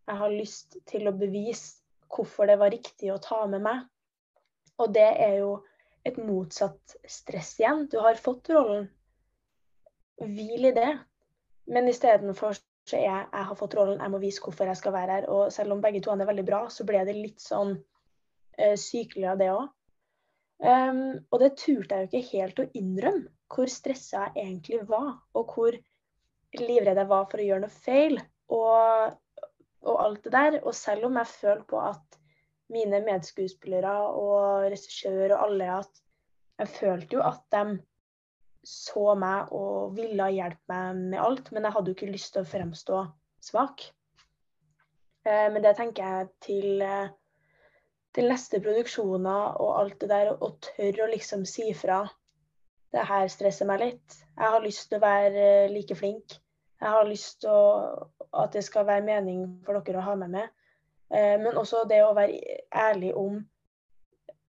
Jeg 0.09 0.21
har 0.21 0.33
lyst 0.33 0.77
til 0.89 1.09
å 1.09 1.15
bevise 1.17 1.81
hvorfor 2.09 2.49
det 2.49 2.57
var 2.61 2.73
riktig 2.73 3.11
å 3.13 3.21
ta 3.21 3.43
med 3.49 3.65
meg. 3.65 3.83
Og 4.79 4.93
det 4.93 5.09
er 5.09 5.39
jo 5.41 5.51
et 6.07 6.17
motsatt 6.21 6.95
stress 7.09 7.55
igjen. 7.59 7.87
Du 7.91 7.99
har 8.01 8.17
fått 8.21 8.49
rollen. 8.53 8.87
Hvil 10.21 10.69
i 10.69 10.75
det. 10.75 10.91
Men 11.69 11.89
istedenfor 11.89 12.57
så 12.89 12.97
er 12.97 13.05
jeg 13.05 13.25
jeg 13.33 13.47
har 13.51 13.57
fått 13.57 13.75
rollen, 13.77 13.99
jeg 14.01 14.11
må 14.11 14.21
vise 14.21 14.41
hvorfor 14.41 14.69
jeg 14.69 14.79
skal 14.79 14.95
være 14.95 15.17
her. 15.19 15.27
Og 15.29 15.53
selv 15.53 15.75
om 15.75 15.81
begge 15.81 16.01
to 16.01 16.13
er 16.13 16.29
veldig 16.29 16.45
bra, 16.47 16.63
så 16.73 16.85
ble 16.87 17.03
det 17.05 17.17
litt 17.17 17.43
sånn 17.43 17.75
uh, 17.77 18.75
sykelig 18.77 19.27
av 19.33 19.41
det 19.41 19.51
òg. 19.53 19.67
Um, 20.59 21.21
og 21.31 21.39
det 21.39 21.53
turte 21.61 21.95
jeg 21.95 22.07
jo 22.07 22.09
ikke 22.09 22.37
helt 22.37 22.59
å 22.59 22.67
innrømme, 22.75 23.29
hvor 23.49 23.71
stressa 23.71 24.27
jeg 24.27 24.43
egentlig 24.43 24.81
var. 24.89 25.13
Og 25.39 25.55
hvor 25.55 25.77
livredd 26.59 26.99
jeg 26.99 27.09
var 27.09 27.29
for 27.31 27.39
å 27.39 27.47
gjøre 27.47 27.63
noe 27.65 27.81
feil. 27.87 28.19
Og 28.51 29.17
og 29.87 29.99
alt 30.03 30.23
det 30.25 30.33
der. 30.33 30.59
Og 30.63 30.75
selv 30.75 31.09
om 31.09 31.19
jeg 31.19 31.33
føler 31.33 31.65
på 31.69 31.81
at 31.81 32.19
mine 32.73 33.01
medskuespillere 33.05 33.93
og 34.13 34.67
regissør 34.69 35.35
og 35.35 35.45
alle 35.47 35.73
at 35.79 36.05
Jeg 36.59 36.67
følte 36.67 37.15
jo 37.15 37.21
at 37.23 37.43
de 37.55 37.77
så 38.67 39.13
meg 39.15 39.53
og 39.55 39.93
ville 39.95 40.25
hjelpe 40.35 40.67
meg 40.67 40.97
med 41.13 41.21
alt, 41.23 41.51
men 41.55 41.63
jeg 41.63 41.71
hadde 41.71 41.87
jo 41.87 41.95
ikke 41.95 42.09
lyst 42.11 42.33
til 42.35 42.43
å 42.43 42.49
fremstå 42.49 42.97
svak. 43.47 43.85
Uh, 45.23 45.47
men 45.53 45.63
det 45.63 45.71
tenker 45.77 46.03
jeg 46.03 46.27
til, 46.43 46.81
eh, 46.83 47.13
til 48.15 48.29
neste 48.31 48.61
produksjoner 48.63 49.59
og 49.61 49.75
alt 49.81 49.99
det 50.01 50.09
der, 50.11 50.31
og 50.33 50.59
tør 50.65 51.05
å 51.05 51.09
liksom 51.11 51.45
si 51.49 51.69
fra. 51.77 52.03
Det 52.89 53.05
her 53.05 53.27
stresser 53.29 53.69
meg 53.69 53.83
litt. 53.83 54.15
Jeg 54.33 54.53
har 54.55 54.63
lyst 54.63 54.87
til 54.89 54.97
å 54.97 55.03
være 55.03 55.43
eh, 55.65 55.71
like 55.73 55.97
flink. 55.97 56.39
Jeg 56.79 56.95
har 56.95 57.05
lyst 57.05 57.41
til 57.43 57.53
å, 57.53 58.07
at 58.33 58.55
det 58.55 58.63
skal 58.65 58.87
være 58.87 59.05
mening 59.05 59.43
for 59.65 59.77
dere 59.83 60.01
å 60.01 60.07
ha 60.07 60.15
med 60.17 60.33
meg. 60.33 60.49
Men 61.09 61.57
også 61.57 61.87
det 61.89 62.03
å 62.05 62.13
være 62.13 62.37
ærlig 62.69 63.15
om 63.17 63.39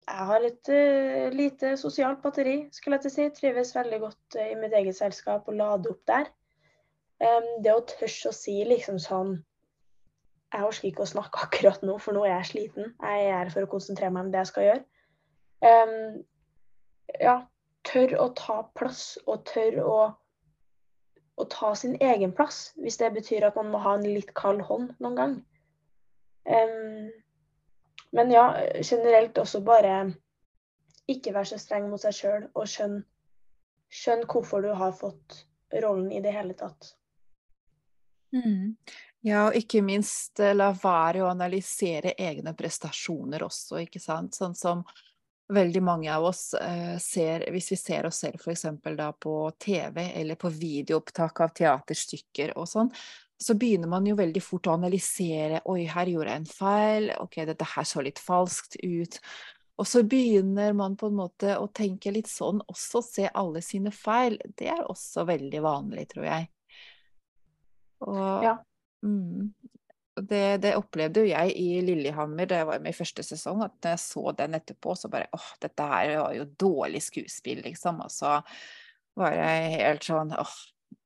jeg 0.09 0.25
har 0.29 0.45
et 0.45 0.69
uh, 0.73 1.29
lite 1.35 1.75
sosialt 1.77 2.21
batteri, 2.23 2.63
skulle 2.73 2.97
jeg 2.97 3.05
til 3.05 3.11
å 3.11 3.15
si. 3.15 3.27
Trives 3.37 3.75
veldig 3.75 3.99
godt 4.01 4.37
i 4.41 4.55
mitt 4.57 4.73
eget 4.77 4.97
selskap 4.97 5.47
og 5.47 5.59
lade 5.59 5.91
opp 5.91 6.01
der. 6.09 6.31
Det 7.19 7.73
å 7.75 7.83
tørre 7.87 8.31
å 8.31 8.35
si 8.35 8.55
liksom 8.65 8.97
sånn 9.03 9.33
Jeg 10.53 10.65
orker 10.65 10.89
ikke 10.89 11.05
å 11.05 11.11
snakke 11.11 11.41
akkurat 11.45 11.85
nå, 11.85 11.97
for 12.01 12.17
nå 12.17 12.25
er 12.25 12.35
jeg 12.37 12.49
sliten. 12.53 12.93
Jeg 13.01 13.27
er 13.27 13.37
her 13.43 13.53
for 13.53 13.65
å 13.65 13.71
konsentrere 13.71 14.13
meg 14.13 14.27
om 14.27 14.33
det 14.33 14.43
jeg 14.43 14.51
skal 14.51 14.67
gjøre. 14.67 14.83
Um, 15.59 16.23
ja, 17.19 17.35
tør 17.87 18.15
å 18.23 18.29
ta 18.37 18.61
plass, 18.77 19.03
og 19.27 19.43
tør 19.49 19.79
å, 19.83 19.97
å, 21.35 21.47
ta 21.51 21.73
sin 21.77 21.97
egen 22.01 22.33
plass. 22.35 22.69
Hvis 22.79 22.99
det 23.01 23.11
betyr 23.17 23.47
at 23.49 23.59
man 23.59 23.71
må 23.73 23.81
ha 23.83 23.97
en 23.97 24.07
litt 24.07 24.33
kald 24.37 24.63
hånd 24.69 24.93
noen 25.03 25.19
gang. 25.19 25.35
Um, 26.49 27.09
men 28.15 28.33
ja, 28.33 28.45
generelt 28.81 29.37
også 29.37 29.61
bare 29.61 29.99
ikke 31.09 31.33
være 31.33 31.51
så 31.51 31.59
streng 31.61 31.89
mot 31.89 32.01
seg 32.01 32.15
sjøl, 32.15 32.47
og 32.57 32.69
skjønn, 32.69 33.01
skjønn 33.93 34.25
hvorfor 34.29 34.65
du 34.65 34.71
har 34.77 34.95
fått 34.97 35.43
rollen 35.83 36.11
i 36.13 36.21
det 36.23 36.33
hele 36.33 36.55
tatt. 36.57 36.93
Mm. 38.33 38.75
Ja, 39.25 39.49
og 39.49 39.55
ikke 39.59 39.81
minst 39.83 40.39
eh, 40.39 40.55
la 40.55 40.71
være 40.71 41.25
å 41.25 41.29
analysere 41.31 42.15
egne 42.15 42.53
prestasjoner 42.55 43.43
også, 43.43 43.81
ikke 43.83 43.99
sant. 43.99 44.37
Sånn 44.37 44.55
som 44.55 44.83
veldig 45.53 45.81
mange 45.83 46.11
av 46.13 46.29
oss 46.29 46.53
eh, 46.53 46.95
ser, 47.01 47.47
hvis 47.51 47.71
vi 47.73 47.79
ser 47.81 48.07
oss 48.07 48.21
selv 48.23 48.39
f.eks. 48.39 48.67
da 48.95 49.09
på 49.11 49.33
TV 49.59 50.05
eller 50.21 50.39
på 50.39 50.51
videoopptak 50.53 51.41
av 51.43 51.55
teaterstykker 51.57 52.53
og 52.55 52.69
sånn, 52.69 52.93
så 53.39 53.55
begynner 53.55 53.91
man 53.91 54.07
jo 54.07 54.17
veldig 54.19 54.41
fort 54.43 54.67
å 54.67 54.75
analysere 54.75 55.61
Oi, 55.71 55.85
her 55.87 56.11
gjorde 56.11 56.33
jeg 56.33 56.41
en 56.43 56.49
feil. 56.51 57.11
Ok, 57.23 57.39
dette 57.47 57.67
her 57.73 57.87
så 57.87 58.03
litt 58.03 58.19
falskt 58.19 58.75
ut. 58.83 59.19
Og 59.79 59.87
så 59.87 60.03
begynner 60.03 60.73
man 60.75 60.97
på 60.99 61.07
en 61.07 61.15
måte 61.15 61.55
å 61.55 61.69
tenke 61.71 62.11
litt 62.11 62.27
sånn, 62.27 62.59
også 62.67 62.99
se 63.03 63.29
alle 63.31 63.63
sine 63.63 63.93
feil. 63.95 64.35
Det 64.59 64.67
er 64.67 64.83
også 64.91 65.23
veldig 65.27 65.61
vanlig, 65.63 66.09
tror 66.11 66.27
jeg. 66.27 66.49
Og, 68.03 68.43
ja. 68.43 68.57
Mm, 69.05 69.51
det, 70.29 70.43
det, 70.63 70.73
opplevde 70.75 71.23
jo 71.23 71.29
jeg 71.29 71.53
i 71.55 71.67
Lillehammer 71.85 72.49
da 72.49 72.59
jeg 72.59 72.67
var 72.67 72.81
med 72.83 72.91
i 72.91 72.97
første 72.97 73.23
sesong, 73.23 73.63
at 73.63 73.77
når 73.79 73.95
jeg 73.95 74.03
så 74.03 74.33
den 74.39 74.57
etterpå, 74.57 74.95
så 74.99 75.11
bare 75.11 75.29
åh, 75.35 75.47
dette 75.63 75.87
her 75.93 76.15
var 76.19 76.35
jo 76.35 76.49
dårlig 76.59 77.03
skuespill, 77.05 77.63
liksom. 77.67 78.03
Og 78.03 78.11
så 78.13 78.39
var 79.19 79.37
jeg 79.37 79.79
helt 79.79 80.11
sånn 80.11 80.35
åh, 80.35 80.57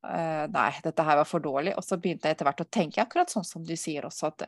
Uh, 0.04 0.52
nei, 0.52 0.68
dette 0.84 1.04
her 1.08 1.16
var 1.16 1.28
for 1.28 1.44
dårlig. 1.44 1.78
Og 1.80 1.84
så 1.86 1.98
begynte 2.00 2.28
jeg 2.28 2.36
etter 2.36 2.48
hvert 2.50 2.64
å 2.66 2.68
tenke 2.68 3.04
akkurat 3.04 3.32
sånn 3.32 3.46
som 3.48 3.64
du 3.64 3.72
sier 3.80 4.04
også, 4.04 4.34
at 4.34 4.46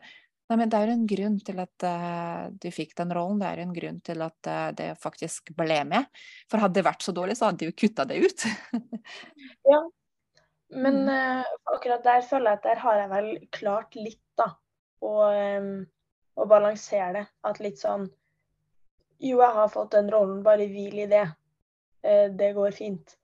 nei, 0.52 0.58
men 0.60 0.72
det 0.72 0.78
er 0.78 0.90
jo 0.90 0.96
en 0.98 1.06
grunn 1.08 1.38
til 1.48 1.62
at 1.64 1.86
uh, 1.88 2.42
du 2.52 2.68
fikk 2.76 2.92
den 3.00 3.14
rollen. 3.16 3.40
Det 3.40 3.48
er 3.48 3.62
jo 3.62 3.68
en 3.70 3.78
grunn 3.78 4.02
til 4.06 4.26
at 4.26 4.50
uh, 4.52 4.70
det 4.76 4.90
faktisk 5.02 5.54
ble 5.58 5.80
med. 5.88 6.10
For 6.52 6.64
hadde 6.64 6.82
det 6.82 6.88
vært 6.88 7.08
så 7.08 7.16
dårlig, 7.16 7.38
så 7.40 7.50
hadde 7.50 7.64
de 7.64 7.72
jo 7.72 7.78
kutta 7.86 8.08
det 8.10 8.20
ut. 8.26 8.46
ja, 9.72 9.80
men 10.74 11.02
mm. 11.06 11.44
akkurat 11.76 12.04
der 12.04 12.24
føler 12.26 12.52
jeg 12.52 12.60
at 12.60 12.70
der 12.70 12.82
har 12.84 13.02
jeg 13.02 13.12
vel 13.12 13.28
klart 13.54 13.98
litt, 14.00 14.24
da. 14.40 14.50
Å, 15.06 15.12
um, 15.62 15.84
å 16.36 16.48
balansere 16.50 17.12
det. 17.20 17.26
At 17.46 17.62
litt 17.64 17.82
sånn 17.82 18.08
Jo, 19.20 19.38
jeg 19.40 19.54
har 19.60 19.70
fått 19.72 19.94
den 19.96 20.10
rollen, 20.12 20.42
bare 20.44 20.66
hvil 20.68 21.06
i 21.06 21.12
det. 21.12 21.28
det 22.02 22.50
går 22.58 22.74
fint. 22.76 23.16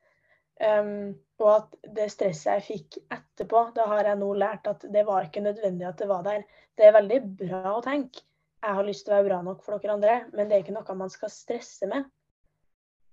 Um, 0.61 1.17
og 1.41 1.49
at 1.55 1.91
det 1.97 2.07
stresset 2.13 2.51
jeg 2.51 2.65
fikk 2.67 2.97
etterpå, 3.13 3.63
da 3.75 3.87
har 3.89 4.11
jeg 4.11 4.19
nå 4.21 4.29
lært 4.37 4.67
at 4.69 4.83
det 4.93 5.03
var 5.07 5.25
ikke 5.25 5.43
nødvendig 5.43 5.87
at 5.89 5.97
det 6.01 6.07
var 6.11 6.25
der. 6.27 6.43
Det 6.77 6.85
er 6.85 6.95
veldig 6.95 7.19
bra 7.39 7.61
å 7.73 7.83
tenke. 7.85 8.23
Jeg 8.61 8.77
har 8.77 8.85
lyst 8.85 9.07
til 9.07 9.13
å 9.13 9.17
være 9.17 9.27
bra 9.31 9.39
nok 9.45 9.63
for 9.65 9.81
dere 9.81 9.95
andre, 9.95 10.17
men 10.35 10.49
det 10.49 10.57
er 10.57 10.63
ikke 10.63 10.75
noe 10.75 10.97
man 10.99 11.09
skal 11.09 11.33
stresse 11.33 11.89
med. 11.89 12.05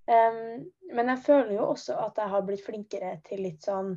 Um, 0.08 0.68
men 0.92 1.12
jeg 1.12 1.24
føler 1.24 1.54
jo 1.56 1.70
også 1.70 1.96
at 2.00 2.20
jeg 2.20 2.32
har 2.32 2.44
blitt 2.44 2.64
flinkere 2.64 3.14
til 3.24 3.42
litt 3.44 3.64
sånn 3.64 3.94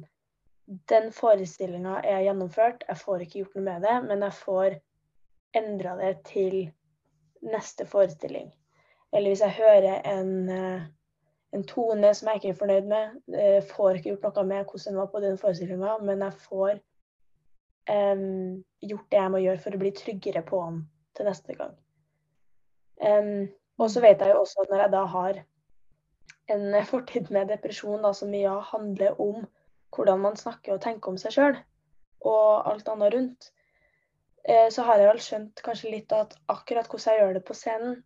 Den 0.89 1.09
forestillinga 1.11 1.97
er 2.07 2.23
gjennomført, 2.25 2.85
jeg 2.87 2.99
får 3.01 3.25
ikke 3.25 3.41
gjort 3.41 3.57
noe 3.57 3.65
med 3.65 3.85
det, 3.87 3.97
men 4.07 4.23
jeg 4.23 4.37
får 4.39 4.77
endra 5.57 5.97
det 5.99 6.13
til 6.29 6.57
neste 7.43 7.85
forestilling. 7.89 8.51
Eller 9.11 9.33
hvis 9.33 9.43
jeg 9.43 9.57
hører 9.57 9.97
en 10.07 10.35
uh, 10.47 10.85
en 11.51 11.63
tone 11.67 12.13
som 12.15 12.29
jeg 12.29 12.39
ikke 12.39 12.53
er 12.53 12.59
fornøyd 12.59 12.87
med. 12.87 13.15
Eh, 13.35 13.59
får 13.73 13.99
ikke 13.99 14.13
gjort 14.13 14.27
noe 14.29 14.47
med 14.47 14.65
hvordan 14.65 14.87
den 14.87 14.99
var 15.01 15.11
på 15.11 15.21
den 15.23 15.37
forestillinga, 15.41 15.95
men 16.07 16.23
jeg 16.25 16.33
får 16.47 16.73
um, 17.91 18.63
gjort 18.81 19.07
det 19.11 19.19
jeg 19.19 19.31
må 19.33 19.41
gjøre 19.43 19.63
for 19.63 19.75
å 19.75 19.81
bli 19.81 19.93
tryggere 19.97 20.43
på 20.47 20.61
den 20.65 20.83
til 21.17 21.27
neste 21.27 21.55
gang. 21.59 21.73
Um, 23.01 23.49
og 23.81 23.89
så 23.91 24.03
vet 24.03 24.21
jeg 24.21 24.31
jo 24.31 24.43
også 24.43 24.63
at 24.63 24.71
når 24.71 24.83
jeg 24.83 24.93
da 24.93 25.05
har 25.15 25.41
en 26.51 26.77
fortid 26.85 27.31
med 27.33 27.51
depresjon 27.51 28.03
da, 28.03 28.13
som 28.15 28.33
ja 28.35 28.57
handler 28.71 29.19
om 29.21 29.43
hvordan 29.91 30.21
man 30.23 30.39
snakker 30.39 30.75
og 30.75 30.83
tenker 30.83 31.11
om 31.11 31.19
seg 31.21 31.35
sjøl, 31.35 31.57
og 32.27 32.69
alt 32.71 32.89
annet 32.91 33.13
rundt, 33.15 33.51
eh, 34.47 34.67
så 34.73 34.85
har 34.87 35.01
jeg 35.01 35.11
vel 35.11 35.23
skjønt 35.25 35.63
kanskje 35.65 35.93
litt 35.93 36.15
at 36.15 36.35
akkurat 36.51 36.89
hvordan 36.89 37.13
jeg 37.13 37.23
gjør 37.23 37.37
det 37.37 37.45
på 37.47 37.57
scenen, 37.57 38.03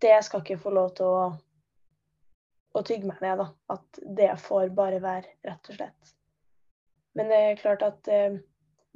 det 0.00 0.16
skal 0.24 0.44
ikke 0.44 0.60
få 0.62 0.72
lov 0.72 0.94
til 0.96 1.10
å 1.12 1.22
å 2.76 2.82
tygge 2.86 3.08
meg 3.08 3.20
ned. 3.24 3.40
da, 3.40 3.48
At 3.72 4.00
det 4.16 4.30
får 4.44 4.72
bare 4.76 5.00
være, 5.02 5.36
rett 5.46 5.70
og 5.72 5.78
slett. 5.78 6.14
Men 7.18 7.30
det 7.32 7.40
er 7.42 7.60
klart 7.60 7.82
at 7.82 8.08
eh, 8.08 8.38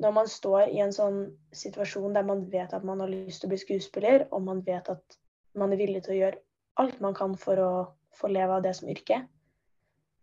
når 0.03 0.14
man 0.14 0.31
står 0.31 0.70
i 0.70 0.81
en 0.85 0.94
sånn 0.94 1.20
situasjon 1.55 2.14
der 2.14 2.27
man 2.27 2.46
vet 2.50 2.74
at 2.74 2.87
man 2.87 3.03
har 3.03 3.11
lyst 3.11 3.42
til 3.42 3.50
å 3.50 3.55
bli 3.55 3.61
skuespiller, 3.62 4.29
og 4.31 4.46
man 4.46 4.62
vet 4.66 4.90
at 4.90 5.18
man 5.59 5.74
er 5.74 5.81
villig 5.81 6.05
til 6.05 6.16
å 6.16 6.20
gjøre 6.20 6.42
alt 6.83 7.00
man 7.03 7.14
kan 7.14 7.37
for 7.38 7.61
å 7.62 7.72
få 8.14 8.31
leve 8.31 8.57
av 8.57 8.64
det 8.64 8.74
som 8.79 8.90
yrke, 8.90 9.20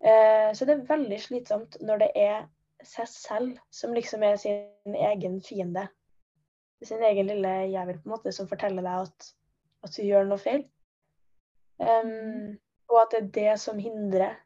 så 0.02 0.66
det 0.66 0.74
er 0.74 0.88
veldig 0.90 1.18
slitsomt 1.22 1.76
når 1.86 2.00
det 2.02 2.08
er 2.18 2.38
seg 2.88 3.10
selv 3.10 3.58
som 3.74 3.94
liksom 3.94 4.24
er 4.26 4.38
sin 4.42 4.96
egen 4.98 5.40
fiende. 5.46 5.88
Sin 6.82 7.04
egen 7.06 7.30
lille 7.30 7.50
jævel 7.70 8.00
på 8.00 8.10
en 8.10 8.16
måte 8.16 8.34
som 8.34 8.50
forteller 8.50 8.86
deg 8.86 9.08
at, 9.08 9.28
at 9.86 9.98
du 9.98 10.02
gjør 10.06 10.30
noe 10.30 10.42
feil. 10.42 10.64
Um, 11.82 12.58
og 12.92 12.98
at 13.04 13.14
det 13.14 13.20
er 13.22 13.34
det 13.38 13.60
som 13.62 13.82
hindrer 13.82 14.40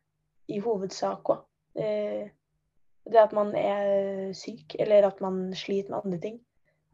i 0.51 0.59
hovedsak 0.63 1.31
òg. 1.31 1.45
Uh, 1.75 2.27
det 3.05 3.21
at 3.21 3.35
man 3.37 3.51
er 3.59 4.33
syk, 4.33 4.75
eller 4.79 5.07
at 5.07 5.19
man 5.21 5.53
sliter 5.55 5.93
med 5.93 5.99
andre 6.01 6.19
ting. 6.23 6.37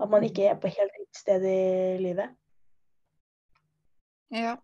At 0.02 0.10
man 0.10 0.26
ikke 0.28 0.50
er 0.50 0.58
på 0.60 0.71
helt 0.71 0.93
riktig 0.97 1.21
sted 1.21 1.45
i 1.47 1.97
livet. 2.02 2.34
Ja. 4.32 4.56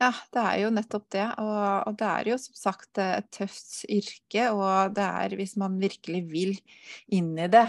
ja. 0.00 0.10
det 0.32 0.42
er 0.42 0.56
jo 0.62 0.72
nettopp 0.74 1.06
det. 1.12 1.26
Og, 1.42 1.60
og, 1.90 1.94
det 2.00 2.08
er 2.08 2.32
jo 2.32 2.40
som 2.40 2.56
sagt 2.58 3.00
et 3.02 3.30
tøft 3.36 3.84
yrke. 3.90 4.48
Og 4.56 4.96
det 4.96 5.06
er, 5.06 5.36
hvis 5.40 5.56
man 5.60 5.78
virkelig 5.82 6.24
vil 6.32 6.56
inn 7.12 7.32
i 7.38 7.48
det, 7.52 7.66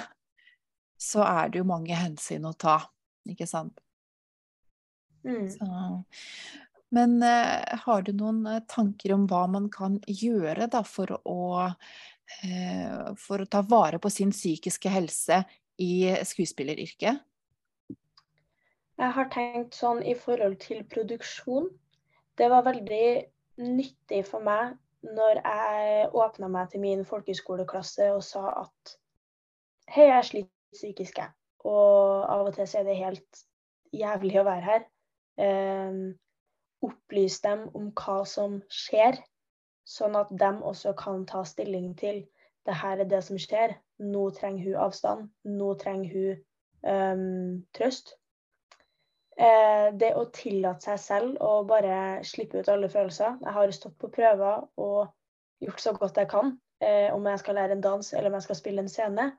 så 1.02 1.26
er 1.28 1.52
det 1.52 1.62
jo 1.62 1.70
mange 1.70 1.98
hensyn 1.98 2.48
å 2.48 2.56
ta. 2.58 2.80
Ikke 3.30 3.48
sant? 3.50 3.82
Mm. 5.26 5.48
Så, 5.54 5.68
men 6.96 7.24
eh, 7.24 7.80
har 7.86 8.02
du 8.06 8.12
noen 8.18 8.46
eh, 8.50 8.64
tanker 8.70 9.14
om 9.16 9.28
hva 9.30 9.46
man 9.52 9.70
kan 9.74 10.00
gjøre 10.08 10.68
da, 10.72 10.82
for, 10.88 11.14
å, 11.30 11.68
eh, 12.42 13.12
for 13.22 13.44
å 13.44 13.50
ta 13.50 13.62
vare 13.64 14.02
på 14.02 14.12
sin 14.12 14.34
psykiske 14.34 14.92
helse 14.92 15.44
i 15.82 15.94
skuespilleryrket? 16.28 17.22
Jeg 19.02 19.16
har 19.16 19.30
tenkt 19.34 19.74
sånn 19.74 20.04
i 20.06 20.14
forhold 20.14 20.60
til 20.62 20.84
produksjon. 20.86 21.72
Det 22.38 22.50
var 22.54 22.68
veldig 22.68 23.06
nyttig 23.62 24.20
for 24.28 24.46
meg 24.46 24.76
når 25.02 25.40
jeg 25.42 26.10
åpna 26.22 26.50
meg 26.54 26.70
til 26.70 26.84
min 26.84 27.02
folkehøyskoleklasse 27.10 28.12
og 28.14 28.22
sa 28.26 28.44
at 28.62 28.94
hei, 29.90 30.06
jeg 30.06 30.28
sliter 30.28 30.78
psykisk, 30.78 31.18
jeg. 31.18 31.34
Og 31.66 32.28
av 32.30 32.52
og 32.52 32.54
til 32.56 32.70
så 32.70 32.82
er 32.82 32.88
det 32.92 33.00
helt 33.00 33.42
jævlig 34.04 34.38
å 34.38 34.46
være 34.46 34.68
her. 34.68 34.86
Eh, 35.48 35.98
opplyse 36.86 37.42
dem 37.48 37.66
om 37.78 37.90
hva 37.98 38.22
som 38.30 38.62
skjer, 38.70 39.18
sånn 39.82 40.16
at 40.18 40.30
de 40.30 40.54
også 40.62 40.94
kan 40.98 41.26
ta 41.30 41.42
stilling 41.46 41.96
til 41.98 42.22
det 42.70 42.78
her 42.78 43.02
er 43.02 43.10
det 43.10 43.26
som 43.26 43.42
skjer. 43.42 43.80
Nå 43.98 44.30
trenger 44.38 44.70
hun 44.70 44.82
avstand. 44.86 45.30
Nå 45.50 45.74
trenger 45.82 46.14
hun 46.14 46.42
um, 46.86 47.62
trøst. 47.74 48.20
Eh, 49.40 49.88
det 49.96 50.12
å 50.20 50.26
tillate 50.36 50.84
seg 50.84 51.00
selv 51.00 51.44
å 51.44 51.62
bare 51.68 52.20
slippe 52.28 52.60
ut 52.60 52.70
alle 52.70 52.90
følelser. 52.92 53.38
Jeg 53.40 53.56
har 53.56 53.72
stått 53.76 53.98
på 54.02 54.12
prøver 54.12 54.66
og 54.82 55.14
gjort 55.64 55.84
så 55.84 55.94
godt 55.96 56.20
jeg 56.20 56.30
kan, 56.32 56.58
eh, 56.84 57.14
om 57.14 57.26
jeg 57.26 57.40
skal 57.40 57.56
lære 57.56 57.78
en 57.78 57.84
dans 57.86 58.14
eller 58.14 58.28
om 58.30 58.38
jeg 58.38 58.48
skal 58.50 58.60
spille 58.60 58.84
en 58.84 58.92
scene, 58.92 59.32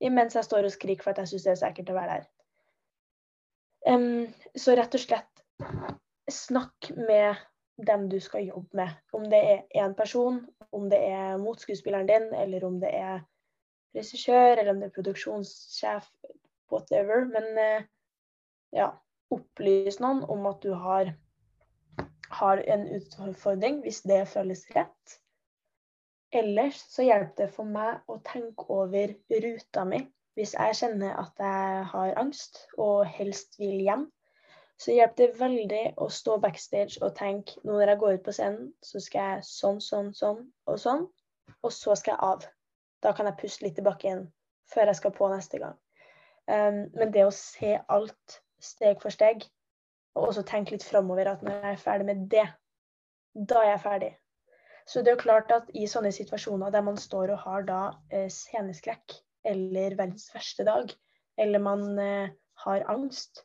imens 0.00 0.38
jeg 0.38 0.46
står 0.46 0.64
og 0.64 0.72
skriker 0.72 1.04
for 1.04 1.12
at 1.12 1.22
jeg 1.22 1.34
syns 1.34 1.46
det 1.46 1.52
er 1.52 1.60
så 1.60 1.68
ekkelt 1.68 1.92
å 1.92 1.98
være 1.98 2.18
der. 2.20 2.28
Så 4.60 4.74
rett 4.76 4.94
og 4.94 5.00
slett 5.02 5.44
snakk 6.30 6.90
med 6.96 7.36
dem 7.86 8.08
du 8.08 8.18
skal 8.20 8.46
jobbe 8.46 8.76
med. 8.76 8.96
Om 9.12 9.26
det 9.32 9.40
er 9.40 9.84
én 9.84 9.94
person, 9.96 10.40
om 10.72 10.88
det 10.90 11.00
er 11.10 11.38
motskuespilleren 11.40 12.08
din, 12.08 12.28
eller 12.34 12.64
om 12.64 12.78
det 12.80 12.92
er 12.94 13.22
regissør, 13.96 14.58
eller 14.58 14.72
om 14.74 14.80
det 14.80 14.90
er 14.90 14.96
produksjonssjef, 14.96 16.08
whatever. 16.70 17.24
Men 17.32 17.58
eh, 17.58 17.88
ja, 18.76 18.90
opplys 19.34 20.00
noen 20.02 20.22
om 20.32 20.46
at 20.50 20.62
du 20.64 20.72
har, 20.74 21.12
har 22.40 22.62
en 22.74 22.86
utfordring, 22.96 23.80
hvis 23.84 24.02
det 24.08 24.22
føles 24.30 24.64
rett. 24.76 25.18
Ellers 26.32 26.78
så 26.92 27.02
hjelper 27.02 27.46
det 27.46 27.50
for 27.54 27.66
meg 27.66 28.06
å 28.10 28.20
tenke 28.26 28.68
over 28.70 29.14
ruta 29.44 29.84
mi. 29.88 30.04
Hvis 30.38 30.54
jeg 30.54 30.76
kjenner 30.78 31.16
at 31.18 31.42
jeg 31.42 31.86
har 31.90 32.18
angst 32.20 32.62
og 32.78 33.02
helst 33.10 33.58
vil 33.58 33.80
hjem, 33.82 34.04
så 34.80 34.94
hjelper 34.94 35.26
det 35.26 35.40
veldig 35.40 35.82
å 36.00 36.06
stå 36.08 36.38
backstage 36.40 37.02
og 37.04 37.16
tenke 37.18 37.58
nå 37.64 37.74
når 37.74 37.92
jeg 37.92 38.00
går 38.00 38.14
ut 38.16 38.22
på 38.28 38.34
scenen, 38.36 38.70
så 38.80 39.02
skal 39.02 39.34
jeg 39.34 39.48
sånn, 39.48 39.80
sånn, 39.84 40.14
sånn 40.16 40.44
og 40.70 40.78
sånn. 40.80 41.02
Og 41.66 41.74
så 41.74 41.96
skal 41.98 42.14
jeg 42.14 42.24
av. 42.30 42.46
Da 43.04 43.12
kan 43.16 43.28
jeg 43.28 43.40
puste 43.42 43.66
litt 43.66 43.80
i 43.82 43.84
bakken 43.84 44.22
før 44.70 44.88
jeg 44.88 45.00
skal 45.00 45.12
på 45.16 45.28
neste 45.32 45.60
gang. 45.60 45.76
Um, 46.46 46.86
men 46.94 47.12
det 47.12 47.26
å 47.26 47.34
se 47.34 47.74
alt 47.92 48.38
steg 48.64 49.00
for 49.02 49.14
steg, 49.14 49.44
og 50.16 50.30
også 50.30 50.44
tenke 50.46 50.74
litt 50.74 50.86
framover 50.86 51.30
at 51.30 51.44
når 51.44 51.60
jeg 51.60 51.76
er 51.76 51.84
ferdig 51.84 52.08
med 52.08 52.26
det, 52.32 52.46
da 53.34 53.62
er 53.62 53.72
jeg 53.74 53.84
ferdig. 53.84 54.10
Så 54.88 55.02
det 55.02 55.12
er 55.12 55.18
jo 55.18 55.24
klart 55.24 55.52
at 55.54 55.68
i 55.76 55.86
sånne 55.90 56.10
situasjoner 56.14 56.72
der 56.74 56.82
man 56.82 56.98
står 56.98 57.34
og 57.34 57.44
har 57.44 57.66
da 57.68 57.82
eh, 58.10 58.26
sceneskrekk, 58.32 59.14
eller 59.46 59.94
verdens 59.96 60.28
verste 60.34 60.66
dag, 60.66 60.90
eller 61.40 61.62
man 61.62 61.84
eh, 62.02 62.32
har 62.64 62.86
angst, 62.92 63.44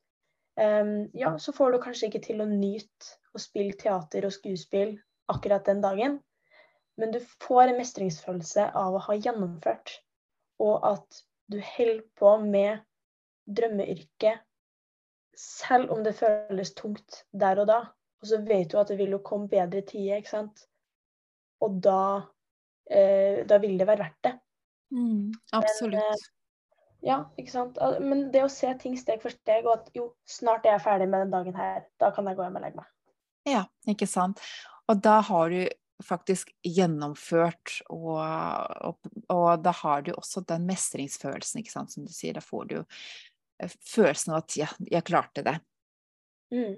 um, 0.60 1.06
ja, 1.16 1.36
så 1.40 1.54
får 1.56 1.72
du 1.72 1.82
kanskje 1.84 2.10
ikke 2.10 2.24
til 2.26 2.42
å 2.44 2.50
nyte 2.50 3.14
å 3.36 3.42
spille 3.42 3.78
teater 3.80 4.28
og 4.28 4.34
skuespill 4.36 4.96
akkurat 5.32 5.68
den 5.68 5.84
dagen. 5.84 6.18
Men 7.00 7.12
du 7.12 7.20
får 7.44 7.70
en 7.70 7.80
mestringsfølelse 7.80 8.70
av 8.80 8.96
å 8.96 9.04
ha 9.08 9.16
gjennomført, 9.20 9.98
og 10.64 10.84
at 10.88 11.24
du 11.52 11.60
holder 11.60 12.04
på 12.18 12.36
med 12.42 12.84
drømmeyrket 13.46 14.45
selv 15.40 15.92
om 15.94 16.04
det 16.06 16.16
føles 16.18 16.74
tungt 16.78 17.24
der 17.32 17.62
og 17.64 17.70
da. 17.70 17.82
Og 18.24 18.30
så 18.30 18.40
vet 18.46 18.72
du 18.72 18.80
at 18.82 18.90
det 18.90 18.98
vil 19.00 19.16
jo 19.18 19.24
komme 19.26 19.50
bedre 19.52 19.84
tider, 19.86 20.22
ikke 20.22 20.32
sant. 20.32 20.66
Og 21.64 21.78
da, 21.84 22.00
eh, 22.90 23.44
da 23.48 23.60
vil 23.62 23.78
det 23.80 23.88
være 23.88 24.04
verdt 24.04 24.24
det. 24.28 24.34
Mm, 24.96 25.34
absolutt. 25.54 26.00
Men, 26.00 26.02
eh, 26.02 26.26
ja, 27.06 27.20
ikke 27.38 27.52
sant. 27.52 27.80
Men 28.02 28.30
det 28.34 28.44
å 28.46 28.52
se 28.52 28.72
ting 28.82 28.98
steg 28.98 29.22
for 29.22 29.34
steg, 29.34 29.68
og 29.68 29.80
at 29.80 29.90
jo, 29.98 30.10
snart 30.30 30.66
er 30.66 30.78
jeg 30.78 30.86
ferdig 30.88 31.10
med 31.12 31.26
den 31.26 31.34
dagen 31.36 31.58
her, 31.58 31.86
da 32.02 32.12
kan 32.16 32.28
jeg 32.28 32.38
gå 32.38 32.48
hjem 32.48 32.60
og 32.60 32.66
legge 32.66 32.82
meg. 32.82 32.92
Ja, 33.46 33.66
ikke 33.92 34.08
sant. 34.10 34.42
Og 34.90 35.02
da 35.06 35.20
har 35.26 35.54
du 35.54 35.62
faktisk 36.04 36.50
gjennomført, 36.66 37.78
og, 37.94 38.18
og, 38.18 39.14
og 39.32 39.64
da 39.64 39.72
har 39.84 40.02
du 40.06 40.12
også 40.16 40.44
den 40.50 40.66
mestringsfølelsen, 40.68 41.62
ikke 41.62 41.72
sant, 41.72 41.94
som 41.94 42.06
du 42.06 42.12
sier. 42.14 42.36
Da 42.36 42.44
får 42.44 42.72
du 42.74 42.78
følelsen 43.64 44.34
av 44.34 44.44
at 44.44 44.58
ja, 44.60 44.70
jeg 44.92 45.08
klarte 45.08 45.44
det. 45.46 45.58
Mm. 46.54 46.76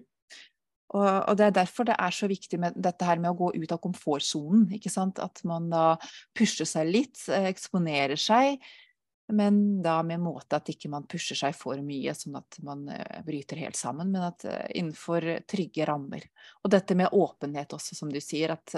Og, 0.96 1.04
og, 1.04 1.34
det 1.36 1.50
er 1.50 1.56
derfor 1.58 1.88
det 1.88 1.98
er 2.00 2.16
så 2.16 2.30
viktig 2.32 2.60
med 2.64 2.76
dette 2.80 3.08
her 3.08 3.20
med 3.20 3.34
å 3.34 3.40
gå 3.40 3.52
ut 3.58 3.72
av 3.76 3.82
komfortsonen. 3.84 4.68
ikke 4.78 4.92
sant? 4.92 5.20
At 5.20 5.44
man 5.48 5.70
da 5.74 5.98
pusher 6.38 6.68
seg 6.70 6.92
litt, 6.92 7.20
eh, 7.28 7.50
eksponerer 7.52 8.20
seg, 8.20 8.62
men 9.36 9.82
da 9.84 9.98
med 10.08 10.22
måte 10.24 10.56
at 10.56 10.70
ikke 10.72 10.88
man 10.88 11.04
pusher 11.12 11.36
seg 11.36 11.56
for 11.60 11.82
mye, 11.84 12.14
sånn 12.16 12.38
at 12.40 12.62
man 12.64 12.86
uh, 12.88 13.18
bryter 13.28 13.60
helt 13.60 13.76
sammen, 13.76 14.14
men 14.14 14.24
at 14.30 14.46
innenfor 14.72 15.26
trygge 15.52 15.84
rammer. 15.90 16.24
Og 16.64 16.72
dette 16.72 16.96
med 16.96 17.12
åpenhet 17.12 17.76
også, 17.76 17.98
som 17.98 18.14
du 18.14 18.22
sier, 18.24 18.56
at 18.56 18.78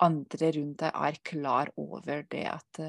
andre 0.00 0.54
rundt 0.56 0.80
deg 0.80 0.96
er 0.96 1.20
klar 1.20 1.74
over 1.76 2.24
det 2.32 2.46
at, 2.48 2.80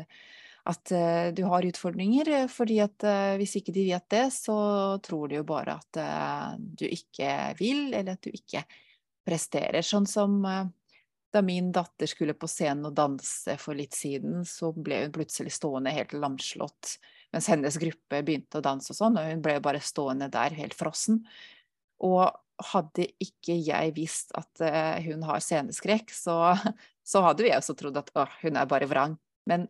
at 0.70 0.94
uh, 0.94 1.30
du 1.34 1.44
har 1.50 1.66
utfordringer. 1.66 2.48
fordi 2.52 2.80
at 2.84 3.06
hvis 3.40 3.56
ikke 3.62 3.74
de 3.76 3.88
vet 3.90 4.08
det, 4.14 4.28
så 4.36 4.58
tror 5.04 5.32
de 5.32 5.40
jo 5.40 5.48
bare 5.48 5.80
at 5.80 6.02
du 6.58 6.86
ikke 6.86 7.56
vil, 7.60 7.94
eller 7.94 8.14
at 8.14 8.22
du 8.22 8.30
ikke 8.30 8.66
presterer. 9.26 9.82
Sånn 9.82 10.06
som 10.10 10.42
da 11.32 11.42
min 11.46 11.72
datter 11.72 12.10
skulle 12.10 12.36
på 12.36 12.50
scenen 12.52 12.90
og 12.90 12.96
danse 12.98 13.56
for 13.62 13.78
litt 13.78 13.96
siden, 13.96 14.44
så 14.46 14.74
ble 14.76 15.06
hun 15.06 15.16
plutselig 15.16 15.54
stående 15.56 15.94
helt 15.96 16.14
lamslått 16.14 16.98
mens 17.32 17.48
hennes 17.48 17.78
gruppe 17.80 18.22
begynte 18.26 18.60
å 18.60 18.66
danse 18.66 18.92
og 18.92 18.98
sånn, 18.98 19.18
og 19.20 19.28
hun 19.30 19.44
ble 19.44 19.58
bare 19.64 19.82
stående 19.84 20.28
der 20.32 20.56
helt 20.58 20.76
frossen. 20.78 21.22
Og 22.04 22.28
hadde 22.72 23.08
ikke 23.24 23.56
jeg 23.58 23.94
visst 23.96 24.34
at 24.38 24.64
hun 25.06 25.24
har 25.26 25.44
sceneskrekk, 25.44 26.12
så, 26.14 26.54
så 27.12 27.24
hadde 27.26 27.48
jeg 27.48 27.62
også 27.62 27.78
trodd 27.80 28.02
at 28.02 28.12
å, 28.18 28.28
hun 28.44 28.60
er 28.60 28.70
bare 28.70 28.90
vrang. 28.92 29.16
Men 29.50 29.70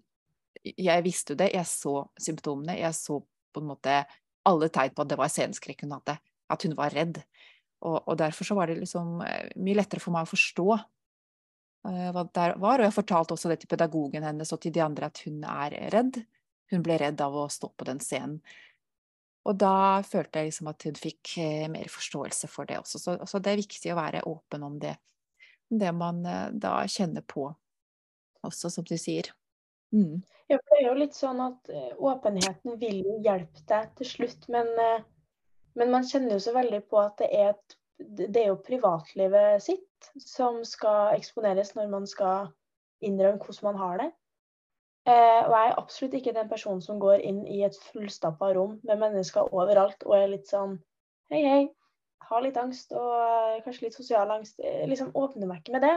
jeg 0.64 1.06
visste 1.06 1.34
jo 1.34 1.42
det, 1.42 1.52
jeg 1.56 1.68
så 1.70 1.96
symptomene, 2.22 2.78
jeg 2.80 2.96
så 2.98 3.20
på 3.52 3.62
en 3.62 3.72
måte 3.72 4.02
alle 4.48 4.70
tegn 4.74 4.94
på 4.96 5.04
at 5.04 5.12
det 5.12 5.20
var 5.20 5.32
sceneskrekk 5.32 5.86
hun 5.86 5.96
hadde, 5.98 6.18
at 6.52 6.66
hun 6.66 6.76
var 6.78 6.94
redd. 6.96 7.22
Og, 7.82 7.98
og 7.98 8.18
derfor 8.18 8.48
så 8.48 8.58
var 8.58 8.70
det 8.70 8.80
liksom 8.82 9.22
eh, 9.26 9.54
mye 9.62 9.80
lettere 9.80 10.04
for 10.04 10.14
meg 10.14 10.28
å 10.28 10.32
forstå 10.32 10.68
uh, 10.78 12.10
hva 12.14 12.26
det 12.30 12.50
var. 12.62 12.82
Og 12.82 12.86
jeg 12.86 12.98
fortalte 12.98 13.36
også 13.36 13.52
det 13.52 13.62
til 13.64 13.72
pedagogen 13.72 14.26
hennes 14.26 14.54
og 14.54 14.62
til 14.62 14.74
de 14.76 14.84
andre 14.86 15.10
at 15.10 15.24
hun 15.26 15.42
er 15.50 15.78
redd. 15.94 16.22
Hun 16.72 16.86
ble 16.86 17.00
redd 17.02 17.22
av 17.26 17.36
å 17.36 17.48
stå 17.52 17.72
på 17.74 17.88
den 17.90 18.02
scenen. 18.04 18.38
Og 19.50 19.58
da 19.58 20.04
følte 20.06 20.38
jeg 20.38 20.52
liksom 20.52 20.70
at 20.70 20.86
hun 20.86 21.00
fikk 21.02 21.34
eh, 21.42 21.66
mer 21.74 21.90
forståelse 21.90 22.50
for 22.52 22.70
det 22.70 22.78
også. 22.84 23.02
Så, 23.02 23.18
så, 23.26 23.42
det 23.42 23.56
er 23.56 23.64
viktig 23.64 23.94
å 23.94 23.98
være 23.98 24.26
åpen 24.30 24.68
om 24.68 24.78
det. 24.82 24.94
Det 25.72 25.90
man 25.96 26.20
da 26.52 26.82
kjenner 26.92 27.24
på 27.26 27.48
også, 28.46 28.70
som 28.70 28.86
du 28.86 28.98
sier. 29.00 29.32
Mm. 29.92 30.22
Ja, 30.52 30.58
for 30.58 30.76
det 30.76 30.82
er 30.82 30.88
jo 30.90 31.00
litt 31.00 31.16
sånn 31.16 31.40
at 31.44 31.70
åpenheten 32.00 32.80
vil 32.80 33.02
jo 33.06 33.18
hjelpe 33.24 33.64
deg 33.68 33.92
til 34.00 34.08
slutt, 34.08 34.48
men, 34.52 34.68
men 35.80 35.94
man 35.94 36.08
kjenner 36.08 36.36
jo 36.36 36.42
så 36.44 36.54
veldig 36.56 36.82
på 36.92 37.00
at 37.00 37.22
det 37.22 37.30
er, 37.32 37.54
et, 37.54 37.78
det 38.20 38.42
er 38.42 38.50
jo 38.50 38.58
privatlivet 38.66 39.64
sitt 39.64 40.12
som 40.20 40.60
skal 40.68 41.16
eksponeres 41.16 41.72
når 41.78 41.92
man 41.92 42.08
skal 42.10 42.50
innrømme 43.02 43.40
hvordan 43.40 43.70
man 43.70 43.80
har 43.82 44.02
det. 44.02 44.10
Eh, 45.10 45.42
og 45.48 45.54
jeg 45.56 45.68
er 45.68 45.80
absolutt 45.82 46.16
ikke 46.20 46.34
den 46.36 46.50
personen 46.50 46.82
som 46.86 47.00
går 47.02 47.24
inn 47.26 47.42
i 47.50 47.64
et 47.66 47.78
fullstappa 47.88 48.52
rom 48.54 48.76
med 48.86 49.00
mennesker 49.02 49.50
overalt 49.50 50.04
og 50.06 50.14
er 50.18 50.28
litt 50.36 50.52
sånn 50.52 50.78
Hei, 51.32 51.42
hei. 51.48 51.62
Har 52.28 52.44
litt 52.44 52.58
angst 52.60 52.92
og 52.92 53.14
eh, 53.16 53.62
kanskje 53.64 53.86
litt 53.86 53.96
sosial 53.96 54.34
angst. 54.34 54.60
Eh, 54.60 54.84
liksom 54.92 55.14
åpner 55.16 55.48
meg 55.48 55.62
ikke 55.62 55.78
med 55.78 55.86
det. 55.88 55.94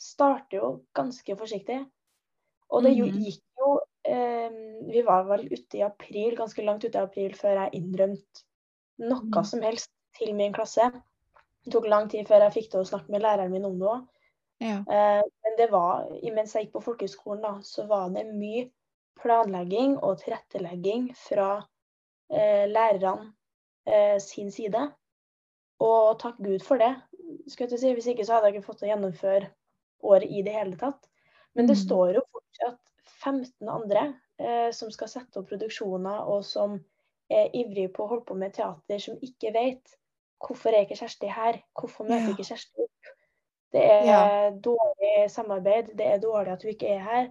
Starter 0.00 0.60
jo 0.60 0.68
ganske 0.94 1.34
forsiktig. 1.36 1.80
Og 2.74 2.84
det 2.84 2.94
mhm. 2.96 3.20
gikk 3.24 3.44
jo 3.58 3.74
eh, 4.08 4.58
Vi 4.92 5.02
var 5.06 5.24
vel 5.28 5.46
ute 5.48 5.80
i 5.80 5.84
april, 5.86 6.36
ganske 6.36 6.64
langt 6.64 6.84
ute 6.84 6.98
i 6.98 7.02
april 7.02 7.34
før 7.36 7.62
jeg 7.64 7.80
innrømte 7.80 8.44
noe 8.98 9.28
mm. 9.30 9.44
som 9.46 9.62
helst 9.62 9.92
til 10.18 10.34
min 10.34 10.54
klasse. 10.54 10.88
Det 11.64 11.72
tok 11.74 11.86
lang 11.90 12.08
tid 12.10 12.26
før 12.28 12.46
jeg 12.46 12.56
fikk 12.56 12.70
til 12.72 12.82
å 12.82 12.88
snakke 12.88 13.12
med 13.14 13.22
læreren 13.22 13.52
min 13.52 13.66
om 13.68 13.76
det 13.78 13.90
òg. 13.92 14.06
Ja. 14.58 14.78
Eh, 14.82 15.22
men 15.44 15.56
det 15.58 15.68
var, 15.70 16.08
mens 16.34 16.54
jeg 16.54 16.66
gikk 16.66 16.74
på 16.78 16.84
folkehøgskolen, 16.88 17.44
da, 17.44 17.52
så 17.62 17.86
var 17.90 18.08
det 18.14 18.26
mye 18.30 18.66
planlegging 19.18 19.98
og 20.02 20.18
tilrettelegging 20.22 21.10
fra 21.18 21.50
eh, 22.30 22.66
lærerne 22.70 23.32
eh, 23.86 24.16
sin 24.22 24.50
side. 24.54 24.88
Og 25.82 26.18
takk 26.22 26.40
Gud 26.42 26.64
for 26.66 26.82
det. 26.82 26.94
skal 27.46 27.70
jeg 27.70 27.78
si. 27.78 27.92
Hvis 27.94 28.10
ikke 28.10 28.26
så 28.26 28.38
hadde 28.38 28.50
jeg 28.50 28.58
ikke 28.58 28.66
fått 28.66 28.80
til 28.82 28.88
å 28.88 28.92
gjennomføre 28.94 29.52
året 30.08 30.30
i 30.30 30.42
det 30.46 30.54
hele 30.54 30.78
tatt. 30.80 31.06
Men 31.56 31.68
det 31.68 31.76
mm. 31.78 31.82
står 31.84 32.14
jo 32.18 32.24
fortsatt 32.32 32.80
15 33.22 33.68
andre 33.72 34.04
eh, 34.40 34.68
som 34.74 34.90
skal 34.94 35.10
sette 35.10 35.40
opp 35.40 35.48
produksjoner, 35.50 36.26
og 36.28 36.44
som 36.46 36.76
er 37.28 37.50
ivrige 37.56 37.92
på 37.92 38.04
å 38.04 38.12
holde 38.12 38.26
på 38.28 38.36
med 38.38 38.54
teater, 38.56 39.00
som 39.02 39.18
ikke 39.24 39.54
vet 39.56 39.96
Hvorfor 40.38 40.70
er 40.70 40.84
ikke 40.84 40.94
Kjersti 40.94 41.26
her? 41.34 41.56
Hvorfor 41.74 42.06
møter 42.06 42.28
ja. 42.28 42.34
ikke 42.36 42.44
Kjersti 42.46 42.84
opp? 42.84 43.08
Det 43.74 43.80
er 43.82 44.04
ja. 44.06 44.50
dårlig 44.64 45.30
samarbeid. 45.34 45.90
Det 45.98 46.06
er 46.06 46.20
dårlig 46.22 46.52
at 46.52 46.62
hun 46.62 46.70
ikke 46.70 46.92
er 46.94 47.00
her. 47.02 47.24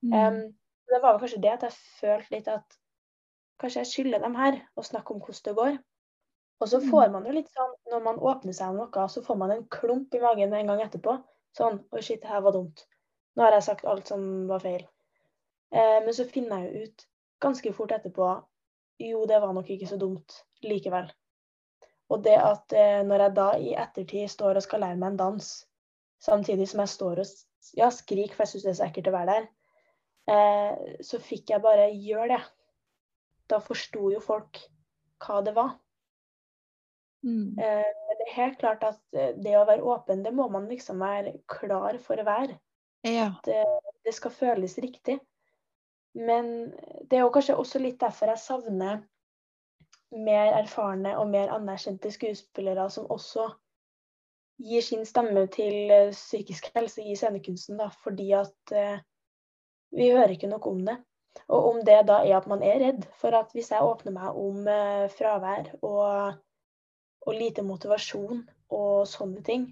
Mm. 0.00 0.14
Um, 0.14 0.38
det 0.88 1.00
var 1.02 1.18
kanskje 1.20 1.42
det 1.44 1.52
at 1.52 1.66
jeg 1.68 1.76
følte 2.00 2.34
litt 2.34 2.48
at 2.48 2.78
kanskje 3.60 3.84
jeg 3.84 3.90
skylder 3.90 4.24
dem 4.24 4.38
her 4.40 4.56
å 4.74 4.84
snakke 4.86 5.14
om 5.14 5.20
hvordan 5.20 5.44
det 5.50 5.56
går. 5.58 5.76
Og 6.60 6.68
så 6.68 6.80
får 6.84 7.06
mm. 7.08 7.12
man 7.12 7.28
jo 7.28 7.34
litt 7.36 7.52
sånn, 7.52 7.76
når 7.92 8.06
man 8.08 8.24
åpner 8.32 8.56
seg 8.56 8.72
om 8.72 8.80
noe, 8.80 9.04
så 9.12 9.22
får 9.24 9.38
man 9.42 9.54
en 9.54 9.66
klump 9.72 10.16
i 10.16 10.22
magen 10.24 10.56
en 10.56 10.72
gang 10.72 10.82
etterpå. 10.84 11.20
Sånn 11.56 11.80
Oi, 11.92 12.02
shit, 12.02 12.20
det 12.24 12.32
her 12.32 12.42
var 12.44 12.56
dumt. 12.56 12.84
Nå 13.36 13.46
har 13.46 13.56
jeg 13.56 13.68
sagt 13.68 13.88
alt 13.88 14.10
som 14.10 14.24
var 14.50 14.62
feil. 14.64 14.82
Eh, 15.74 15.98
men 16.04 16.14
så 16.16 16.26
finner 16.28 16.64
jeg 16.64 16.70
jo 16.70 16.88
ut 16.88 17.06
ganske 17.40 17.72
fort 17.76 17.94
etterpå 17.96 18.30
jo, 19.00 19.24
det 19.26 19.40
var 19.40 19.52
nok 19.56 19.70
ikke 19.70 19.88
så 19.88 19.96
dumt 19.96 20.42
likevel. 20.66 21.08
Og 22.10 22.24
det 22.24 22.36
at 22.36 22.74
eh, 22.76 23.00
når 23.06 23.24
jeg 23.24 23.36
da 23.38 23.48
i 23.56 23.74
ettertid 23.78 24.28
står 24.28 24.58
og 24.58 24.66
skal 24.66 24.82
lære 24.84 24.98
meg 25.00 25.12
en 25.12 25.20
dans, 25.20 25.50
samtidig 26.20 26.66
som 26.68 26.82
jeg 26.82 26.92
står 26.92 27.22
og 27.22 27.30
ja, 27.78 27.88
skriker, 27.94 28.34
for 28.34 28.44
jeg 28.44 28.52
syns 28.54 28.66
det 28.66 28.72
er 28.74 28.80
så 28.80 28.88
ekkelt 28.88 29.10
å 29.10 29.14
være 29.14 29.36
der, 29.36 29.46
eh, 30.34 30.96
så 31.06 31.20
fikk 31.22 31.54
jeg 31.54 31.64
bare 31.64 31.88
gjøre 31.94 32.34
det. 32.34 32.42
Da 33.50 33.60
forsto 33.62 34.10
jo 34.12 34.20
folk 34.22 34.60
hva 35.24 35.40
det 35.46 35.54
var. 35.56 35.78
Mm. 37.24 37.56
Eh, 37.60 37.88
det 38.18 38.26
er 38.26 38.36
helt 38.36 38.60
klart 38.60 38.84
at 38.86 39.00
eh, 39.16 39.32
det 39.40 39.56
å 39.58 39.66
være 39.68 39.86
åpen, 39.94 40.24
det 40.24 40.34
må 40.36 40.48
man 40.52 40.68
liksom 40.70 41.00
være 41.02 41.38
klar 41.50 41.98
for 42.04 42.20
å 42.20 42.26
være. 42.26 42.58
Ja. 43.06 43.30
At 43.32 43.44
det, 43.48 43.60
eh, 43.60 44.12
skal 44.12 44.34
føles 44.34 44.78
riktig. 44.78 45.18
Men 46.14 46.70
det 47.06 47.18
er 47.18 47.24
jo 47.24 47.32
kanskje 47.32 47.56
også 47.56 47.78
litt 47.78 48.00
derfor 48.00 48.32
jeg 48.32 48.42
savner 48.42 49.02
mer 50.10 50.56
erfarne 50.58 51.12
og 51.20 51.28
mer 51.30 51.52
anerkjente 51.54 52.10
skuespillere 52.10 52.88
som 52.90 53.06
også 53.06 53.46
gir 54.60 54.82
sin 54.82 55.06
stemme 55.06 55.46
til 55.54 55.92
psykisk 56.10 56.72
helse 56.74 57.04
i 57.06 57.14
scenekunsten. 57.16 57.78
Da, 57.78 57.88
fordi 58.02 58.32
at 58.36 58.74
eh, 58.74 58.98
vi 59.94 60.10
hører 60.10 60.34
ikke 60.34 60.50
noe 60.50 60.66
om 60.70 60.82
det. 60.86 60.98
Og 61.48 61.66
om 61.72 61.80
det 61.86 61.98
da 62.08 62.20
er 62.26 62.36
at 62.40 62.48
man 62.50 62.62
er 62.66 62.80
redd 62.82 63.04
for 63.20 63.34
at 63.38 63.52
hvis 63.54 63.70
jeg 63.72 63.86
åpner 63.86 64.14
meg 64.14 64.38
om 64.38 64.66
eh, 64.70 65.06
fravær 65.14 65.70
og, 65.80 66.40
og, 67.26 67.34
lite 67.34 67.62
motivasjon 67.66 68.42
og 68.74 69.06
sånne 69.08 69.42
ting, 69.46 69.68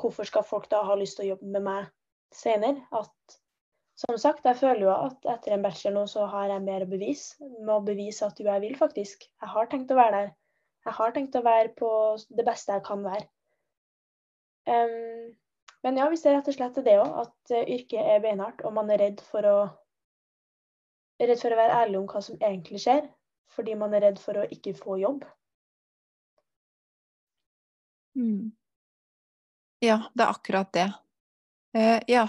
hvorfor 0.00 0.28
skal 0.28 0.46
folk 0.46 0.68
da 0.70 0.82
ha 0.84 0.96
lyst 0.98 1.18
til 1.18 1.26
å 1.26 1.30
jobbe 1.32 1.48
med 1.56 1.64
meg 1.64 1.88
senere? 2.34 2.84
At 2.94 3.38
som 3.98 4.18
sagt, 4.20 4.44
jeg 4.46 4.58
føler 4.60 4.84
jo 4.86 4.92
at 4.94 5.24
etter 5.26 5.56
en 5.56 5.64
bachelor 5.64 5.96
nå 5.96 6.04
så 6.10 6.28
har 6.30 6.52
jeg 6.52 6.62
mer 6.66 6.84
å 6.84 6.90
bevise. 6.90 7.34
Med 7.58 7.72
å 7.74 7.80
bevise 7.86 8.28
at 8.28 8.38
jo, 8.38 8.46
jeg 8.46 8.62
vil 8.62 8.76
faktisk. 8.78 9.26
Jeg 9.26 9.52
har 9.54 9.70
tenkt 9.72 9.90
å 9.90 9.98
være 9.98 10.20
der. 10.20 10.30
Jeg 10.86 10.96
har 11.00 11.16
tenkt 11.16 11.36
å 11.36 11.42
være 11.44 11.72
på 11.76 11.90
det 12.38 12.44
beste 12.46 12.76
jeg 12.76 12.84
kan 12.86 13.02
være. 13.04 13.26
Um, 14.68 15.34
men 15.82 15.98
ja, 15.98 16.06
vi 16.12 16.18
ser 16.20 16.36
rett 16.36 16.48
og 16.50 16.54
slett 16.54 16.78
det 16.84 16.94
òg, 17.00 17.10
at 17.24 17.54
uh, 17.56 17.72
yrket 17.74 17.98
er 18.14 18.22
beinhardt, 18.22 18.62
og 18.62 18.74
man 18.76 18.92
er 18.94 19.02
redd 19.02 19.22
for 19.24 19.46
å 19.48 19.58
redd 21.18 21.40
for 21.40 21.54
å 21.54 21.58
være 21.58 21.80
ærlig 21.82 21.98
om 21.98 22.06
hva 22.10 22.22
som 22.22 22.38
egentlig 22.38 22.82
skjer, 22.84 23.08
fordi 23.50 23.74
man 23.80 23.96
er 23.96 24.06
redd 24.06 24.22
for 24.22 24.38
å 24.38 24.46
ikke 24.54 24.76
få 24.78 25.00
jobb. 25.02 25.26
Mm. 28.18 28.52
Ja, 29.82 30.00
det 30.14 30.24
er 30.24 30.30
akkurat 30.30 30.70
det. 30.74 30.88
Eh, 31.72 32.00
ja. 32.06 32.28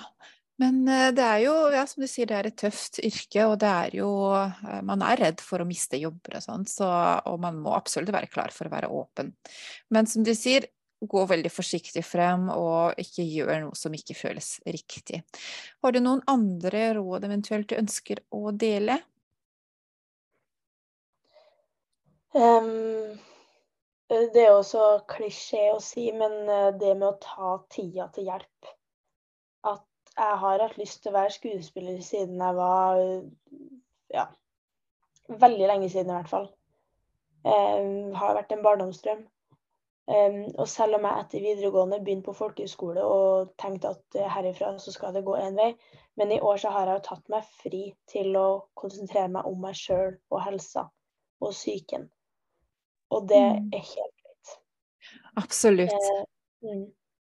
Men 0.60 0.88
eh, 0.88 1.12
det 1.16 1.24
er 1.24 1.44
jo, 1.46 1.54
ja, 1.72 1.86
som 1.88 2.04
du 2.04 2.08
sier, 2.10 2.28
det 2.28 2.36
er 2.36 2.50
et 2.50 2.58
tøft 2.60 3.00
yrke, 3.04 3.46
og 3.48 3.60
det 3.62 3.70
er 3.70 3.94
jo 4.02 4.10
eh, 4.36 4.82
Man 4.86 5.04
er 5.08 5.22
redd 5.22 5.44
for 5.44 5.64
å 5.64 5.68
miste 5.68 6.00
jobber 6.02 6.40
og 6.40 6.44
sånn, 6.44 6.66
så, 6.68 6.90
og 7.30 7.40
man 7.44 7.62
må 7.64 7.76
absolutt 7.78 8.12
være 8.16 8.32
klar 8.32 8.52
for 8.56 8.68
å 8.68 8.74
være 8.74 8.92
åpen. 8.92 9.32
Men 9.96 10.10
som 10.10 10.26
du 10.28 10.34
sier, 10.36 10.68
gå 11.00 11.22
veldig 11.30 11.52
forsiktig 11.54 12.04
frem 12.04 12.50
og 12.52 12.98
ikke 13.00 13.24
gjør 13.24 13.62
noe 13.64 13.78
som 13.80 13.94
ikke 13.96 14.18
føles 14.20 14.58
riktig. 14.68 15.22
Har 15.80 15.96
du 15.96 16.02
noen 16.04 16.20
andre 16.28 16.90
råd 16.98 17.24
eventuelt 17.30 17.70
du 17.72 17.78
ønsker 17.80 18.20
å 18.36 18.52
dele? 18.52 18.98
Um, 22.36 23.16
det 24.12 24.44
er 24.44 24.52
jo 24.52 24.60
så 24.68 24.90
klisjé 25.08 25.70
å 25.72 25.80
si, 25.80 26.10
men 26.12 26.36
det 26.82 26.92
med 27.00 27.08
å 27.14 27.16
ta 27.24 27.56
tida 27.72 28.10
til 28.12 28.28
hjelp 28.28 28.74
jeg 30.20 30.38
har 30.44 30.62
hatt 30.64 30.78
lyst 30.80 31.02
til 31.04 31.14
å 31.14 31.18
være 31.18 31.34
skuespiller 31.34 32.00
siden 32.04 32.42
jeg 32.44 32.56
var 32.58 33.02
ja, 34.14 34.26
veldig 35.30 35.68
lenge 35.70 35.90
siden 35.90 36.12
i 36.12 36.18
hvert 36.18 36.32
fall. 36.32 36.50
Um, 37.46 38.16
har 38.20 38.36
vært 38.36 38.52
en 38.52 38.64
barndomsdrøm. 38.66 39.22
Um, 40.10 40.40
og 40.58 40.66
selv 40.68 40.98
om 40.98 41.06
jeg 41.06 41.24
etter 41.24 41.46
videregående 41.46 42.00
begynte 42.02 42.32
på 42.32 42.38
folkehøyskole 42.40 43.04
og 43.06 43.52
tenkte 43.62 43.94
at 43.94 44.20
herifra 44.34 44.72
så 44.82 44.92
skal 44.92 45.14
det 45.14 45.22
gå 45.28 45.36
én 45.38 45.58
vei, 45.60 45.70
men 46.18 46.34
i 46.34 46.40
år 46.42 46.58
så 46.60 46.72
har 46.74 46.90
jeg 46.90 46.98
jo 46.98 47.06
tatt 47.12 47.30
meg 47.32 47.52
fri 47.62 47.84
til 48.10 48.34
å 48.40 48.48
konsentrere 48.80 49.30
meg 49.36 49.48
om 49.48 49.62
meg 49.62 49.78
sjøl 49.78 50.18
og 50.34 50.42
helsa 50.48 50.88
og 51.40 51.54
psyken. 51.54 52.10
Og 53.14 53.30
det 53.30 53.44
mm. 53.46 53.70
er 53.78 53.86
helt 53.86 54.16
greit. 54.26 54.56
Absolutt. 55.40 55.94
Uh, 55.94 56.26
mm. 56.66 56.86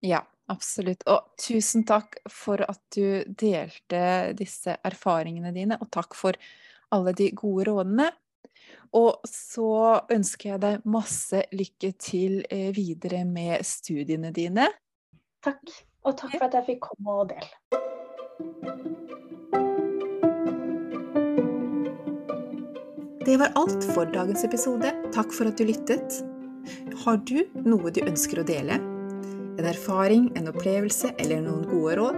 Ja, 0.06 0.22
absolutt. 0.52 1.06
Og 1.12 1.32
tusen 1.42 1.86
takk 1.88 2.20
for 2.32 2.62
at 2.66 2.82
du 2.96 3.24
delte 3.28 4.36
disse 4.38 4.78
erfaringene 4.86 5.54
dine, 5.56 5.80
og 5.82 5.92
takk 5.94 6.18
for 6.18 6.38
alle 6.96 7.16
de 7.18 7.32
gode 7.38 7.68
rådene. 7.70 8.12
Og 8.96 9.26
så 9.28 10.00
ønsker 10.14 10.54
jeg 10.54 10.64
deg 10.64 10.86
masse 10.88 11.42
lykke 11.52 11.92
til 12.00 12.40
eh, 12.50 12.70
videre 12.76 13.26
med 13.28 13.66
studiene 13.68 14.32
dine. 14.36 14.70
Takk. 15.44 15.76
Og 16.06 16.16
takk 16.20 16.38
for 16.38 16.48
at 16.48 16.60
jeg 16.60 16.70
fikk 16.70 16.86
komme 16.86 17.20
og 17.24 17.34
dele. 17.34 17.84
Det 23.26 23.40
var 23.42 23.56
alt 23.58 23.84
for 23.96 24.06
dagens 24.14 24.46
episode. 24.46 24.94
Takk 25.16 25.34
for 25.34 25.50
at 25.50 25.58
du 25.58 25.66
lyttet. 25.66 26.22
Har 27.04 27.18
du 27.26 27.40
noe 27.66 27.90
du 27.90 28.04
ønsker 28.06 28.42
å 28.44 28.46
dele? 28.46 28.78
En 29.56 29.66
erfaring, 29.66 30.32
en 30.36 30.50
opplevelse 30.52 31.14
eller 31.18 31.42
noen 31.46 31.64
gode 31.70 31.96
råd? 32.00 32.18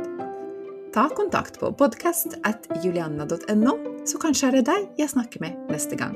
Ta 0.95 1.09
kontakt 1.13 1.59
på 1.61 1.69
podkast.julianna.no, 1.77 3.73
så 4.09 4.17
kanskje 4.23 4.47
er 4.49 4.53
det 4.57 4.65
deg 4.71 4.81
jeg 5.03 5.13
snakker 5.13 5.39
med 5.45 5.53
neste 5.69 5.95
gang. 5.99 6.15